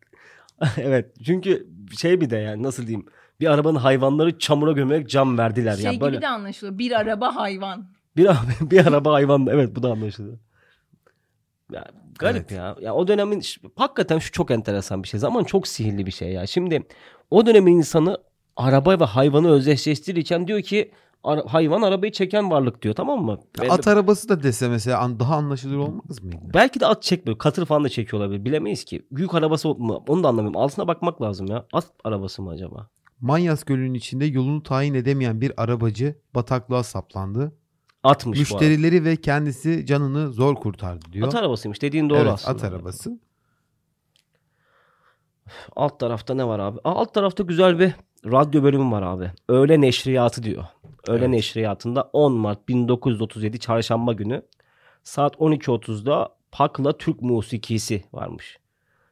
evet. 0.78 1.16
Çünkü 1.26 1.68
şey 2.00 2.22
bir 2.22 2.30
de 2.30 2.38
yani 2.38 2.64
nasıl 2.64 2.88
diyeyim? 2.88 3.06
Bir 3.40 3.54
arabanın 3.54 3.80
hayvanları 3.80 4.40
çamura 4.40 4.72
gömerek 4.72 5.10
can 5.10 5.38
verdiler. 5.38 5.76
Şey 5.76 5.86
yani 5.86 6.02
böyle 6.02 6.16
gibi 6.16 6.22
de 6.22 6.28
anlaşılıyor. 6.28 6.78
Bir 6.78 6.92
araba 6.92 7.36
hayvan. 7.36 7.86
bir, 8.18 8.30
bir 8.62 8.86
araba 8.88 9.14
hayvan 9.14 9.48
evet 9.48 9.76
bu 9.76 9.84
da 9.84 9.92
anlaşıldı. 9.92 10.40
Ya, 11.72 11.86
garip 12.20 12.36
Evet. 12.38 12.52
ya. 12.52 12.76
Ya 12.82 12.94
o 12.94 13.08
dönemin 13.08 13.42
hakikaten 13.76 14.20
şu 14.20 14.32
çok 14.32 14.52
enteresan 14.52 15.04
bir 15.04 15.08
şey. 15.08 15.20
Zaman 15.20 15.44
çok 15.44 15.68
sihirli 15.68 16.06
bir 16.06 16.12
şey 16.12 16.32
ya. 16.32 16.48
Şimdi 16.48 16.88
o 17.32 17.46
dönemin 17.46 17.78
insanı 17.78 18.18
araba 18.56 19.00
ve 19.00 19.04
hayvanı 19.04 19.50
özdeşleştirirken 19.52 20.48
diyor 20.48 20.62
ki 20.62 20.92
ara- 21.24 21.44
hayvan 21.54 21.82
arabayı 21.82 22.12
çeken 22.12 22.52
varlık 22.52 22.82
diyor 22.82 22.96
tamam 22.96 23.26
mı? 23.26 23.40
Ve- 23.62 23.70
At 23.72 23.88
arabası 23.88 24.30
da 24.30 24.44
dese 24.44 24.70
mesela 24.70 25.20
daha 25.20 25.36
anlaşılır 25.36 25.78
olmaz 25.78 26.24
mıydı? 26.24 26.38
Belki 26.54 26.80
de 26.80 26.86
at 26.86 27.04
çekmiyor. 27.04 27.38
Katır 27.38 27.66
falan 27.66 27.84
da 27.84 27.90
çekiyor 27.90 28.24
olabilir. 28.24 28.46
Bilemeyiz 28.46 28.84
ki. 28.84 29.06
Büyük 29.12 29.34
arabası 29.36 29.68
mı? 29.70 29.98
Onu 30.08 30.24
da 30.24 30.28
anlamıyorum. 30.28 30.62
Altına 30.62 30.88
bakmak 30.88 31.22
lazım 31.22 31.48
ya. 31.48 31.66
At 31.74 31.86
arabası 32.04 32.42
mı 32.42 32.50
acaba? 32.50 32.88
Manyas 33.22 33.64
Gölü'nün 33.64 33.94
içinde 33.94 34.26
yolunu 34.26 34.64
tayin 34.64 34.94
edemeyen 34.94 35.42
bir 35.42 35.64
arabacı 35.64 36.16
bataklığa 36.36 36.84
saplandı. 36.84 37.52
Atmış. 38.04 38.40
Müşterileri 38.40 39.06
ve 39.06 39.16
kendisi 39.16 39.86
canını 39.86 40.32
zor 40.32 40.56
kurtardı 40.56 41.06
diyor. 41.12 41.28
At 41.28 41.36
arabasıymış. 41.36 41.82
Dediğin 41.82 42.10
doğru 42.10 42.20
evet, 42.20 42.32
aslında. 42.32 42.56
at 42.58 42.64
arabası. 42.64 43.20
Alt 45.76 46.00
tarafta 46.00 46.34
ne 46.34 46.48
var 46.48 46.60
abi? 46.60 46.80
Alt 46.84 47.14
tarafta 47.14 47.44
güzel 47.44 47.80
bir 47.80 47.94
radyo 48.26 48.64
bölümü 48.64 48.92
var 48.92 49.02
abi. 49.02 49.32
Öğle 49.50 49.82
neşriyatı 49.82 50.44
diyor. 50.44 50.64
Öğle 51.08 51.20
Evet. 51.20 51.30
neşriyatında 51.30 52.10
10 52.14 52.34
Mart 52.34 52.68
1937 52.68 53.60
çarşamba 53.60 54.14
günü 54.14 54.42
saat 55.04 55.36
12.30'da 55.36 56.30
Pakla 56.52 56.98
Türk 56.98 57.22
musikisi 57.22 58.04
varmış. 58.14 58.60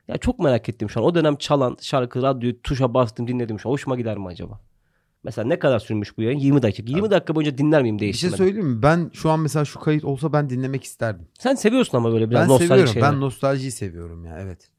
Ya 0.07 0.17
çok 0.17 0.39
merak 0.39 0.69
ettim 0.69 0.89
şu 0.89 0.99
an. 0.99 1.05
O 1.05 1.15
dönem 1.15 1.35
çalan 1.35 1.77
şarkı 1.81 2.21
radyoyu 2.21 2.61
tuşa 2.61 2.93
bastım 2.93 3.27
dinledim 3.27 3.59
şu 3.59 3.69
an. 3.69 3.73
Hoşuma 3.73 3.95
gider 3.95 4.17
mi 4.17 4.27
acaba? 4.27 4.59
Mesela 5.23 5.47
ne 5.47 5.59
kadar 5.59 5.79
sürmüş 5.79 6.17
bu 6.17 6.21
yayın? 6.21 6.39
20 6.39 6.61
dakika. 6.61 6.91
20 6.91 7.11
dakika 7.11 7.35
boyunca 7.35 7.57
dinler 7.57 7.81
miyim 7.81 7.95
Bir 7.95 7.99
şey 7.99 8.05
değiştirmeden? 8.05 8.37
söyleyeyim 8.37 8.67
mi? 8.67 8.81
Ben 8.81 9.09
şu 9.13 9.29
an 9.29 9.39
mesela 9.39 9.65
şu 9.65 9.79
kayıt 9.79 10.03
olsa 10.03 10.33
ben 10.33 10.49
dinlemek 10.49 10.83
isterdim. 10.83 11.27
Sen 11.39 11.55
seviyorsun 11.55 11.97
ama 11.97 12.11
böyle 12.11 12.29
biraz 12.29 12.49
ben 12.49 12.57
seviyorum. 12.57 12.93
Ben 13.01 13.21
nostaljiyi 13.21 13.71
seviyorum 13.71 14.25
ya. 14.25 14.39
Evet. 14.39 14.71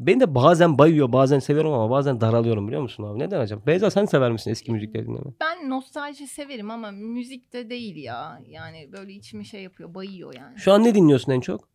Beni 0.00 0.20
de 0.20 0.34
bazen 0.34 0.78
bayıyor 0.78 1.12
bazen 1.12 1.38
seviyorum 1.38 1.72
ama 1.72 1.90
bazen 1.90 2.20
daralıyorum 2.20 2.66
biliyor 2.66 2.82
musun 2.82 3.04
abi? 3.04 3.18
Neden 3.18 3.40
acaba? 3.40 3.66
Beyza 3.66 3.90
sen 3.90 4.04
sever 4.04 4.32
misin 4.32 4.50
eski 4.50 4.72
müzikleri 4.72 5.06
dinlemeyi? 5.06 5.34
Ben 5.40 5.70
nostalji 5.70 6.26
severim 6.26 6.70
ama 6.70 6.90
müzik 6.90 7.52
de 7.52 7.70
değil 7.70 7.96
ya. 7.96 8.40
Yani 8.46 8.92
böyle 8.92 9.12
içimi 9.12 9.44
şey 9.44 9.62
yapıyor, 9.62 9.94
bayıyor 9.94 10.34
yani. 10.34 10.58
Şu 10.58 10.72
an 10.72 10.84
ne 10.84 10.94
dinliyorsun 10.94 11.32
en 11.32 11.40
çok? 11.40 11.68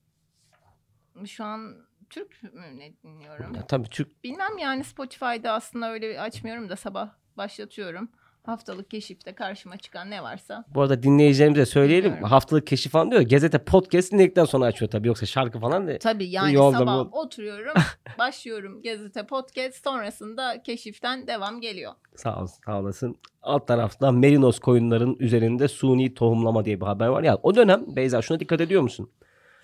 Şu 1.25 1.43
an 1.43 1.75
Türk 2.09 2.43
mü 2.43 2.77
ne 2.77 2.93
dinliyorum? 3.03 3.55
Ya 3.55 3.67
tabii 3.67 3.89
Türk 3.89 4.23
Bilmem 4.23 4.57
yani 4.61 4.83
Spotify'da 4.83 5.51
aslında 5.51 5.91
öyle 5.91 6.21
açmıyorum 6.21 6.69
da 6.69 6.75
sabah 6.75 7.09
başlatıyorum. 7.37 8.09
Haftalık 8.45 8.91
keşifte 8.91 9.33
karşıma 9.35 9.77
çıkan 9.77 10.09
ne 10.09 10.23
varsa. 10.23 10.65
Bu 10.75 10.81
arada 10.81 11.03
dinleyicilerimize 11.03 11.65
söyleyelim. 11.65 12.05
Bilmiyorum. 12.05 12.29
Haftalık 12.29 12.67
keşif 12.67 12.91
falan 12.91 13.11
diyor. 13.11 13.21
Gazete 13.21 13.57
podcast 13.57 14.11
dinledikten 14.11 14.45
sonra 14.45 14.65
açıyor 14.65 14.91
tabii. 14.91 15.07
Yoksa 15.07 15.25
şarkı 15.25 15.59
falan 15.59 15.87
değil. 15.87 15.99
Tabii 15.99 16.25
yani 16.29 16.53
Yolda 16.53 16.77
sabah 16.77 16.97
bu- 16.99 17.09
oturuyorum, 17.19 17.73
başlıyorum 18.19 18.81
gazete 18.81 19.25
podcast 19.25 19.83
sonrasında 19.83 20.63
keşiften 20.63 21.27
devam 21.27 21.61
geliyor. 21.61 21.91
Sağ 22.15 22.39
olasın, 22.39 22.61
sağ 22.65 22.79
olasın. 22.79 23.15
Alt 23.41 23.67
tarafta 23.67 24.11
merinos 24.11 24.59
koyunların 24.59 25.15
üzerinde 25.19 25.67
suni 25.67 26.13
tohumlama 26.13 26.65
diye 26.65 26.81
bir 26.81 26.85
haber 26.85 27.07
var. 27.07 27.23
Ya 27.23 27.37
o 27.43 27.55
dönem 27.55 27.83
Beyza 27.95 28.21
şuna 28.21 28.39
dikkat 28.39 28.61
ediyor 28.61 28.81
musun? 28.81 29.09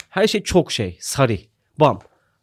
Her 0.09 0.27
şey 0.27 0.43
çok 0.43 0.71
şey. 0.71 0.97
Sarı. 1.01 1.37
Bam. 1.79 1.99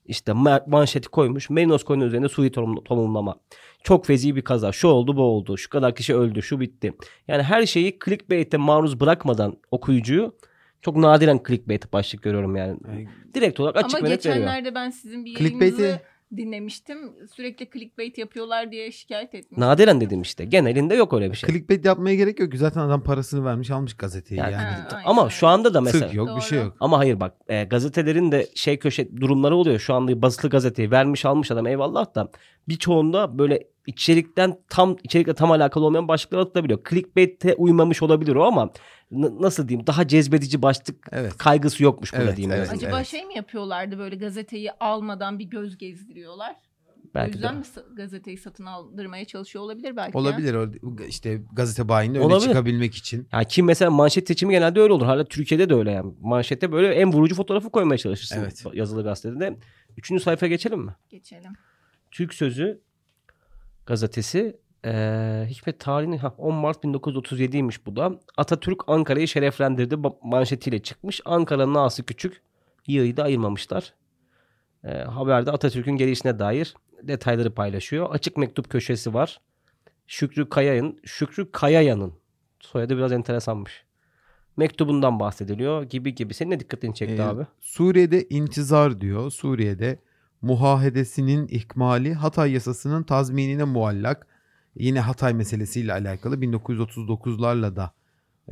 İşte 0.09 0.33
ma- 0.33 0.71
manşeti 0.71 1.09
koymuş. 1.09 1.51
Merinos 1.51 1.85
koyunun 1.85 2.07
üzerinde 2.07 2.27
tohum- 2.27 2.85
tohumlama. 2.85 3.37
Çok 3.83 4.07
fezi 4.07 4.37
bir 4.37 4.43
kaza. 4.43 4.73
Şu 4.73 4.89
oldu 4.89 5.17
bu 5.17 5.23
oldu. 5.23 5.59
Şu 5.59 5.71
kadar 5.71 5.95
kişi 5.95 6.15
öldü. 6.15 6.43
Şu 6.43 6.61
bitti. 6.61 6.93
Yani 7.29 7.43
her 7.43 7.67
şeyi 7.67 7.99
clickbait'e 8.05 8.57
maruz 8.57 9.01
bırakmadan 9.01 9.57
okuyucuyu 9.71 10.35
çok 10.83 10.97
nadiren 10.97 11.41
clickbait 11.49 11.93
başlık 11.93 12.23
görüyorum 12.23 12.57
yani. 12.57 12.79
Direkt 13.35 13.61
olarak 13.61 13.77
açık 13.77 13.99
Ama 13.99 14.09
net 14.09 14.27
veriyor. 14.27 14.37
geçenlerde 14.37 14.75
ben 14.75 14.91
sizin 14.91 15.25
bir 15.25 15.35
Clickbait'i- 15.35 15.83
yayınınızı 15.83 16.01
dinlemiştim. 16.37 16.99
Sürekli 17.37 17.71
clickbait 17.73 18.19
yapıyorlar 18.19 18.73
diye 18.73 18.93
şikayet 18.93 19.35
etmiştim. 19.35 19.61
Nadiren 19.61 20.01
dedim 20.01 20.23
işte. 20.23 20.45
Genelinde 20.45 20.95
yok 20.95 21.13
öyle 21.13 21.31
bir 21.31 21.37
şey. 21.37 21.51
Clickbait 21.51 21.85
yapmaya 21.85 22.15
gerek 22.17 22.41
yok 22.41 22.53
ki 22.53 22.59
zaten 22.59 22.81
adam 22.81 23.03
parasını 23.03 23.45
vermiş 23.45 23.71
almış 23.71 23.95
gazeteyi 23.95 24.39
Yani- 24.41 24.53
yani. 24.53 24.65
Ha, 24.65 25.01
Ama 25.05 25.31
şu 25.31 25.47
anda 25.47 25.75
da 25.75 25.81
mesela 25.81 26.07
Tık 26.07 26.15
yok 26.17 26.37
bir 26.37 26.43
şey 26.43 26.59
Doğru. 26.59 26.67
yok. 26.67 26.77
Ama 26.81 26.99
hayır 26.99 27.21
bak 27.21 27.35
e, 27.49 27.65
gazetelerin 27.65 28.33
de 28.33 28.47
şey 28.55 28.79
köşe 28.79 29.17
durumları 29.17 29.57
oluyor. 29.57 29.79
Şu 29.79 29.95
anda 29.95 30.23
basılı 30.23 30.51
gazeteyi 30.51 30.91
vermiş 30.91 31.25
almış 31.25 31.51
adam 31.51 31.67
eyvallah 31.67 32.15
da 32.15 32.29
birçoğunda 32.69 33.39
böyle 33.39 33.63
içerikten 33.87 34.59
tam 34.69 34.97
içerikle 35.03 35.35
tam 35.35 35.51
alakalı 35.51 35.85
olmayan 35.85 36.09
başlıklar 36.09 36.39
atılabiliyor. 36.39 36.81
Clickbait'e 36.91 37.55
uymamış 37.55 38.03
olabilir 38.03 38.35
o 38.35 38.45
ama 38.45 38.71
nasıl 39.11 39.69
diyeyim 39.69 39.87
daha 39.87 40.09
cezbedici 40.09 40.63
başlık 40.63 41.09
Evet. 41.13 41.37
kaygısı 41.39 41.83
yokmuş 41.83 42.13
burada 42.13 42.25
Evet, 42.25 42.37
diyeyim. 42.37 42.57
evet. 42.59 42.73
Acaba 42.73 42.97
Evet. 42.97 43.07
şey 43.07 43.25
mi 43.25 43.35
yapıyorlardı 43.37 43.99
böyle 43.99 44.17
gazeteyi 44.17 44.73
almadan 44.73 45.39
bir 45.39 45.45
göz 45.45 45.79
gezdiriyorlar? 45.79 46.57
o 46.97 47.09
Belki 47.15 47.33
de. 47.33 47.37
yüzden 47.37 47.57
mi 47.57 47.63
sa- 47.77 47.95
gazeteyi 47.95 48.39
satın 48.39 48.67
aldırmaya 48.67 49.25
çalışıyor 49.25 49.65
olabilir 49.65 49.97
belki. 49.97 50.17
ya. 50.17 50.23
Olabilir 50.23 50.55
o 50.55 50.69
işte 51.09 51.43
gazete 51.53 51.89
bayinde 51.89 52.19
öne 52.21 52.41
çıkabilmek 52.41 52.95
için. 52.95 53.29
Yani 53.33 53.45
kim 53.49 53.67
mesela 53.67 53.91
manşet 53.91 54.29
seçimi 54.29 54.53
genelde 54.53 54.81
öyle 54.81 54.93
olur. 54.93 55.07
Hala 55.07 55.25
Türkiye'de 55.25 55.69
de 55.71 55.75
öyle 55.75 55.91
yani. 55.91 56.15
Manşete 56.21 56.73
böyle 56.73 56.95
en 56.95 57.13
vurucu 57.13 57.35
fotoğrafı 57.35 57.71
koymaya 57.71 57.99
çalışırsın 57.99 58.39
Evet. 58.41 58.65
yazılı 58.73 59.03
gazetede. 59.05 59.57
Üçüncü 59.97 60.23
sayfaya 60.23 60.51
geçelim 60.51 60.81
mi? 60.81 60.95
Geçelim. 61.11 61.53
Türk 62.11 62.35
Sözü 62.35 62.81
gazetesi 63.87 64.57
eee, 64.87 65.47
Hikmet 65.51 65.81
tarihini 65.81 66.19
ha, 66.19 66.35
10 66.39 66.55
Mart 66.55 66.85
1937'ymiş 66.85 67.87
bu 67.87 67.97
da. 67.97 68.21
Atatürk 68.37 68.81
Ankara'yı 68.87 69.29
şereflendirdi 69.29 69.97
manşetiyle 70.23 70.79
çıkmış. 70.79 71.21
Ankara'nın 71.25 71.75
ağası 71.75 72.03
küçük. 72.03 72.43
Yığıyı 72.87 73.17
da 73.17 73.23
ayırmamışlar. 73.23 73.95
Eee, 74.85 75.03
haberde 75.03 75.51
Atatürk'ün 75.51 75.97
gelişine 75.97 76.39
dair 76.39 76.75
detayları 77.03 77.55
paylaşıyor. 77.55 78.11
Açık 78.11 78.37
mektup 78.37 78.71
köşesi 78.71 79.15
var. 79.15 79.41
Şükrü 80.07 80.49
Kaya'nın, 80.49 81.01
Şükrü 81.05 81.51
Kaya'yanın 81.53 82.13
soyadı 82.61 82.97
biraz 82.97 83.13
enteresanmış. 83.13 83.85
Mektubundan 84.57 85.21
bahsediliyor 85.21 85.83
gibi 85.83 86.15
gibi. 86.15 86.35
Senin 86.35 86.51
ne 86.51 86.61
dikkatini 86.61 86.95
çekti 86.95 87.23
Ee, 87.23 87.25
abi? 87.25 87.47
Suriye'de 87.61 88.29
intizar 88.29 89.01
diyor. 89.01 89.31
Suriye'de 89.31 89.99
muhahedesinin 90.43 91.49
ihmali 91.51 92.15
Hatay 92.15 92.53
yasasının 92.53 93.03
tazminine 93.03 93.65
muallak. 93.65 94.27
Yine 94.79 95.01
Hatay 95.01 95.35
meselesiyle 95.35 95.93
alakalı 95.93 96.37
1939'larla 96.37 97.77
da 97.77 97.93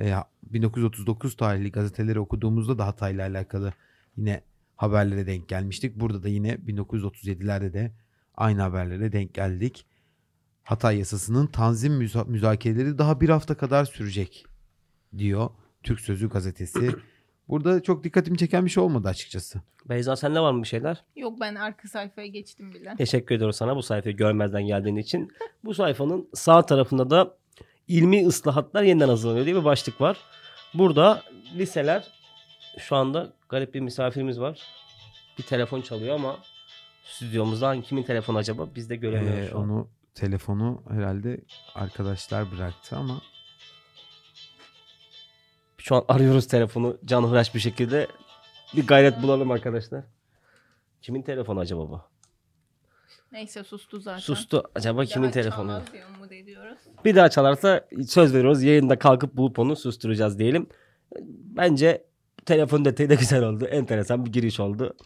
e, 0.00 0.14
1939 0.42 1.36
tarihli 1.36 1.70
gazeteleri 1.72 2.20
okuduğumuzda 2.20 2.78
da 2.78 2.86
Hatay'la 2.86 3.28
alakalı 3.28 3.72
yine 4.16 4.42
haberlere 4.76 5.26
denk 5.26 5.48
gelmiştik. 5.48 5.96
Burada 6.00 6.22
da 6.22 6.28
yine 6.28 6.52
1937'lerde 6.54 7.72
de 7.72 7.92
aynı 8.34 8.62
haberlere 8.62 9.12
denk 9.12 9.34
geldik. 9.34 9.86
Hatay 10.62 10.98
yasasının 10.98 11.46
tanzim 11.46 11.92
müza- 12.02 12.28
müzakereleri 12.28 12.98
daha 12.98 13.20
bir 13.20 13.28
hafta 13.28 13.56
kadar 13.56 13.84
sürecek 13.84 14.46
diyor 15.18 15.50
Türk 15.82 16.00
Sözü 16.00 16.28
gazetesi. 16.28 16.94
Burada 17.48 17.82
çok 17.82 18.04
dikkatimi 18.04 18.38
çeken 18.38 18.64
bir 18.64 18.70
şey 18.70 18.82
olmadı 18.82 19.08
açıkçası. 19.08 19.60
Beyza 19.88 20.16
sende 20.16 20.40
var 20.40 20.52
mı 20.52 20.62
bir 20.62 20.68
şeyler? 20.68 21.04
Yok 21.16 21.40
ben 21.40 21.54
arka 21.54 21.88
sayfaya 21.88 22.26
geçtim 22.26 22.72
bile. 22.74 22.94
Teşekkür 22.98 23.34
ediyoruz 23.34 23.56
sana 23.56 23.76
bu 23.76 23.82
sayfayı 23.82 24.16
görmezden 24.16 24.66
geldiğin 24.66 24.96
için. 24.96 25.32
Bu 25.64 25.74
sayfanın 25.74 26.28
sağ 26.34 26.62
tarafında 26.66 27.10
da 27.10 27.34
ilmi 27.88 28.26
ıslahatlar 28.26 28.82
yeniden 28.82 29.08
hazırlanıyor 29.08 29.46
diye 29.46 29.56
bir 29.56 29.64
başlık 29.64 30.00
var. 30.00 30.18
Burada 30.74 31.22
liseler 31.56 32.08
şu 32.78 32.96
anda 32.96 33.32
garip 33.48 33.74
bir 33.74 33.80
misafirimiz 33.80 34.40
var. 34.40 34.60
Bir 35.38 35.42
telefon 35.42 35.80
çalıyor 35.80 36.14
ama 36.14 36.38
stüdyomuzda 37.04 37.68
hangi 37.68 37.82
kimin 37.82 38.02
telefonu 38.02 38.38
acaba 38.38 38.68
biz 38.74 38.90
de 38.90 38.96
göremiyoruz. 38.96 39.46
Ee, 39.46 39.50
şu 39.50 39.58
an. 39.58 39.64
onu 39.70 39.88
telefonu 40.14 40.82
herhalde 40.90 41.40
arkadaşlar 41.74 42.50
bıraktı 42.52 42.96
ama 42.96 43.20
Şu 45.84 45.96
an 45.96 46.04
arıyoruz 46.08 46.46
telefonu 46.46 46.96
canhıraş 47.04 47.54
bir 47.54 47.60
şekilde. 47.60 48.06
Bir 48.76 48.86
gayret 48.86 49.22
bulalım 49.22 49.50
arkadaşlar. 49.50 50.04
Kimin 51.02 51.22
telefonu 51.22 51.60
acaba 51.60 51.80
bu? 51.80 52.00
Neyse 53.32 53.64
sustu 53.64 54.00
zaten. 54.00 54.18
Sustu. 54.18 54.62
Acaba 54.74 55.02
Bir 55.02 55.06
kimin 55.06 55.30
telefonu? 55.30 55.82
Bir 57.04 57.16
daha 57.16 57.28
çalarsa 57.28 57.86
söz 58.06 58.34
veriyoruz. 58.34 58.62
Yayında 58.62 58.98
kalkıp 58.98 59.36
bulup 59.36 59.58
onu 59.58 59.76
susturacağız 59.76 60.38
diyelim. 60.38 60.66
Bence 61.56 62.04
telefon 62.46 62.84
detayı 62.84 63.10
da 63.10 63.14
güzel 63.14 63.44
oldu. 63.44 63.64
Enteresan 63.64 64.26
bir 64.26 64.32
giriş 64.32 64.60
oldu. 64.60 64.96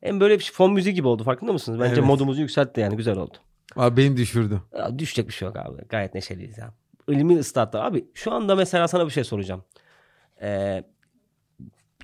Hem 0.00 0.20
böyle 0.20 0.38
bir 0.38 0.44
şey, 0.44 0.54
fon 0.54 0.72
müziği 0.72 0.94
gibi 0.94 1.08
oldu 1.08 1.24
farkında 1.24 1.52
mısınız? 1.52 1.80
Bence 1.80 1.94
Evet. 1.94 2.04
modumuzu 2.04 2.40
yükseltti 2.40 2.80
yani 2.80 2.96
güzel 2.96 3.16
oldu. 3.16 3.36
Aa, 3.76 3.96
beni 3.96 4.16
düşürdü. 4.16 4.62
Ya, 4.78 4.98
düşecek 4.98 5.28
bir 5.28 5.32
şey 5.32 5.46
yok 5.46 5.56
abi. 5.56 5.82
Gayet 5.88 6.14
neşeliyiz 6.14 6.58
ya. 6.58 6.74
İlmi 7.08 7.38
ıslahatlar. 7.38 7.84
Abi 7.84 8.04
şu 8.14 8.32
anda 8.32 8.54
mesela 8.54 8.88
sana 8.88 9.06
bir 9.06 9.10
şey 9.10 9.24
soracağım. 9.24 9.64
Ee, 10.42 10.84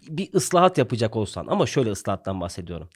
bir 0.09 0.35
ıslahat 0.35 0.79
yapacak 0.79 1.17
olsan 1.17 1.47
ama 1.47 1.67
şöyle 1.67 1.91
ıslahattan 1.91 2.41
bahsediyorum. 2.41 2.89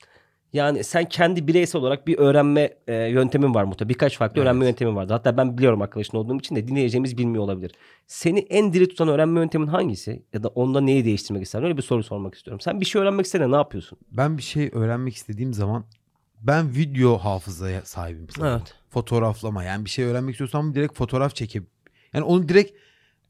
Yani 0.52 0.84
sen 0.84 1.04
kendi 1.08 1.46
bireysel 1.46 1.80
olarak 1.80 2.06
bir 2.06 2.18
öğrenme 2.18 2.76
e, 2.86 2.94
yöntemin 2.94 3.54
var 3.54 3.64
muhtemelen. 3.64 3.88
Birkaç 3.88 4.18
farklı 4.18 4.34
Evet. 4.40 4.44
öğrenme 4.46 4.66
yöntemin 4.66 4.96
vardı. 4.96 5.12
Hatta 5.12 5.36
ben 5.36 5.58
biliyorum 5.58 5.82
arkadaşın 5.82 6.16
olduğum 6.16 6.36
için 6.38 6.56
de 6.56 6.68
dinleyeceğimiz 6.68 7.18
bilmiyor 7.18 7.44
olabilir. 7.44 7.72
Seni 8.06 8.38
en 8.38 8.72
diri 8.72 8.88
tutan 8.88 9.08
öğrenme 9.08 9.40
yöntemin 9.40 9.66
hangisi? 9.66 10.22
Ya 10.32 10.42
da 10.42 10.48
onda 10.48 10.80
neyi 10.80 11.04
değiştirmek 11.04 11.42
isterdin? 11.42 11.64
Öyle 11.64 11.76
bir 11.76 11.82
soru 11.82 12.02
sormak 12.02 12.34
istiyorum. 12.34 12.60
Sen 12.60 12.80
bir 12.80 12.86
şey 12.86 13.02
öğrenmek 13.02 13.26
istediğinde 13.26 13.52
ne 13.52 13.56
yapıyorsun? 13.60 13.98
Ben 14.10 14.38
bir 14.38 14.42
şey 14.42 14.70
öğrenmek 14.72 15.14
istediğim 15.14 15.54
zaman 15.54 15.84
ben 16.42 16.74
video 16.74 17.18
hafızaya 17.18 17.82
sahibim. 17.82 18.26
sanırım. 18.30 18.56
Evet. 18.58 18.74
Fotoğraflama 18.90 19.64
yani 19.64 19.84
bir 19.84 19.90
şey 19.90 20.04
öğrenmek 20.04 20.32
istiyorsam 20.32 20.74
direkt 20.74 20.96
fotoğraf 20.96 21.34
çekip 21.34 21.66
yani 22.12 22.24
onu 22.24 22.48
direkt 22.48 22.72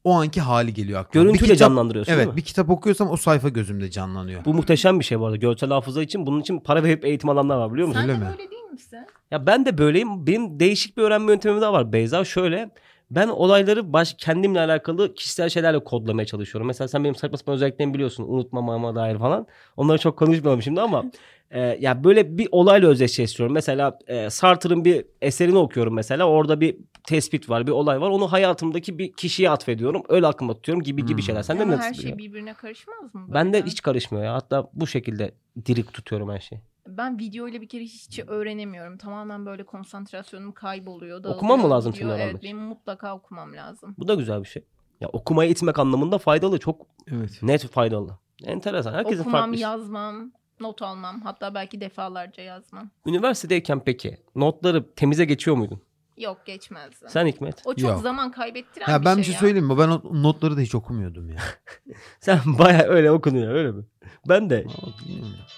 o 0.07 0.13
anki 0.15 0.41
hali 0.41 0.75
geliyor 0.75 1.01
aklıma. 1.01 1.25
Bir 1.25 1.29
Görüntüyle 1.29 1.53
kitap- 1.53 1.69
canlandırıyorsun 1.69 2.13
değil 2.13 2.19
Evet 2.23 2.33
mi? 2.33 2.37
bir 2.37 2.43
kitap 2.43 2.71
okuyorsam 2.71 3.11
o 3.11 3.17
sayfa 3.17 3.49
gözümde 3.49 3.91
canlanıyor. 3.91 4.45
Bu 4.45 4.55
muhteşem 4.55 4.99
bir 5.01 5.05
şey 5.05 5.21
bu 5.21 5.27
arada. 5.27 5.37
Görsel 5.37 5.71
hafıza 5.71 6.03
için 6.03 6.27
bunun 6.27 6.41
için 6.41 6.61
para 6.61 6.83
verip 6.85 7.05
eğitim 7.05 7.31
alanlar 7.31 7.57
var 7.57 7.73
biliyor 7.73 7.89
musun? 7.89 8.01
Sen 8.01 8.11
Öyle 8.11 8.21
de 8.21 8.25
mi? 8.25 8.31
böyle 8.39 8.51
değil 8.51 8.63
misin? 8.73 8.99
Ya 9.31 9.47
ben 9.47 9.67
de 9.67 9.79
böyleyim. 9.79 10.27
Benim 10.27 10.61
değişik 10.61 10.97
bir 10.97 11.03
öğrenme 11.03 11.33
yöntemim 11.33 11.61
daha 11.61 11.73
var 11.73 11.93
Beyza. 11.93 12.25
Şöyle 12.25 12.71
ben 13.11 13.29
olayları 13.29 13.93
baş, 13.93 14.15
kendimle 14.19 14.61
alakalı 14.61 15.15
kişisel 15.15 15.49
şeylerle 15.49 15.79
kodlamaya 15.85 16.27
çalışıyorum. 16.27 16.67
Mesela 16.67 16.89
sen 16.89 17.05
benim 17.05 17.15
saçma 17.15 17.39
sapan 17.39 17.55
özelliklerimi 17.55 17.95
biliyorsun. 17.95 18.25
Unutmamama 18.29 18.95
dair 18.95 19.19
falan. 19.19 19.47
Onları 19.77 19.99
çok 19.99 20.19
konuşmayalım 20.19 20.63
şimdi 20.63 20.81
ama 20.81 21.05
e, 21.51 21.61
ya 21.61 22.05
böyle 22.05 22.39
bir 22.39 22.49
olayla 22.53 22.89
özdeşleştiriyorum. 22.89 23.55
Mesela 23.55 23.99
e, 24.07 24.31
Sartre'ın 24.31 24.85
bir 24.85 25.05
eserini 25.23 25.59
okuyorum 25.59 25.95
mesela. 25.95 26.29
Orada 26.29 26.61
bir 26.61 26.77
tespit 27.05 27.51
var, 27.51 27.67
bir 27.67 27.73
olay 27.73 28.01
var. 28.01 28.09
Onu 28.11 28.33
hayatımdaki 28.33 28.99
bir 28.99 29.13
kişiye 29.13 29.51
atfediyorum. 29.51 30.03
Öyle 30.09 30.27
aklıma 30.27 30.55
tutuyorum 30.55 30.83
gibi 30.83 31.05
gibi 31.07 31.17
Hmm. 31.17 31.23
şeyler. 31.23 31.43
Sen 31.43 31.59
de 31.59 31.63
Ama 31.63 31.73
her 31.73 31.79
nasıl 31.79 31.95
şey 31.95 32.03
duruyor? 32.03 32.19
birbirine 32.19 32.55
karışmaz 32.55 33.15
mı? 33.15 33.27
Ben 33.29 33.53
de 33.53 33.63
hiç 33.63 33.83
karışmıyor 33.83 34.25
ya. 34.25 34.35
Hatta 34.35 34.71
bu 34.75 34.87
şekilde 34.87 35.35
dirik 35.67 35.93
tutuyorum 35.93 36.31
her 36.31 36.41
şeyi. 36.41 36.61
Ben 36.87 37.19
video 37.19 37.49
ile 37.49 37.61
bir 37.61 37.69
kere 37.69 37.83
hiç 37.83 38.19
öğrenemiyorum. 38.27 38.99
Tamamen 38.99 39.47
böyle 39.47 39.67
konsantrasyonum 39.67 40.53
kayboluyor. 40.53 41.25
Okumam 41.25 41.61
mı 41.61 41.71
lazım 41.71 41.95
senin 41.95 42.11
Evet 42.11 42.43
benim 42.43 42.59
mutlaka 42.59 43.17
okumam 43.17 43.53
lazım. 43.53 43.95
Bu 43.99 44.09
da 44.09 44.15
güzel 44.15 44.41
bir 44.43 44.49
şey. 44.49 44.65
Ya 45.01 45.09
okumaya 45.09 45.51
itmek 45.51 45.79
anlamında 45.79 46.19
faydalı. 46.19 46.59
Çok 46.59 46.87
Evet. 47.07 47.39
net 47.43 47.69
faydalı. 47.69 48.19
Enteresan. 48.45 48.93
Herkesin 48.93 49.21
Okumam, 49.23 49.41
farklı. 49.41 49.57
yazmam, 49.57 50.33
not 50.61 50.83
almam. 50.83 51.21
Hatta 51.21 51.55
belki 51.55 51.81
defalarca 51.81 52.43
yazmam. 52.43 52.91
Üniversitedeyken 53.07 53.81
peki 53.85 54.17
notları 54.35 54.95
temize 54.95 55.25
geçiyor 55.25 55.57
muydun? 55.57 55.81
Yok 56.17 56.47
geçmezdi. 56.47 57.07
Sen 57.09 57.27
Hikmet. 57.27 57.63
O 57.65 57.75
çok 57.75 57.91
Yok. 57.91 58.01
zaman 58.03 58.31
kaybettiren 58.31 58.93
Ya 58.93 59.01
bir 59.01 59.05
ben 59.05 59.11
şey 59.15 59.19
bir 59.19 59.25
şey 59.25 59.35
ya. 59.35 59.41
söyleyeyim 59.41 59.67
mi? 59.67 59.79
Ben 59.79 59.89
o 59.89 60.23
notları 60.23 60.57
da 60.57 60.61
hiç 60.61 60.75
okumuyordum 60.75 61.31
ya. 61.31 61.37
Sen 62.21 62.39
baya 62.59 62.83
öyle 62.83 63.11
okunuyor 63.11 63.55
öyle 63.55 63.73
mi? 63.73 63.85
Ben 64.29 64.51
de. 64.51 64.67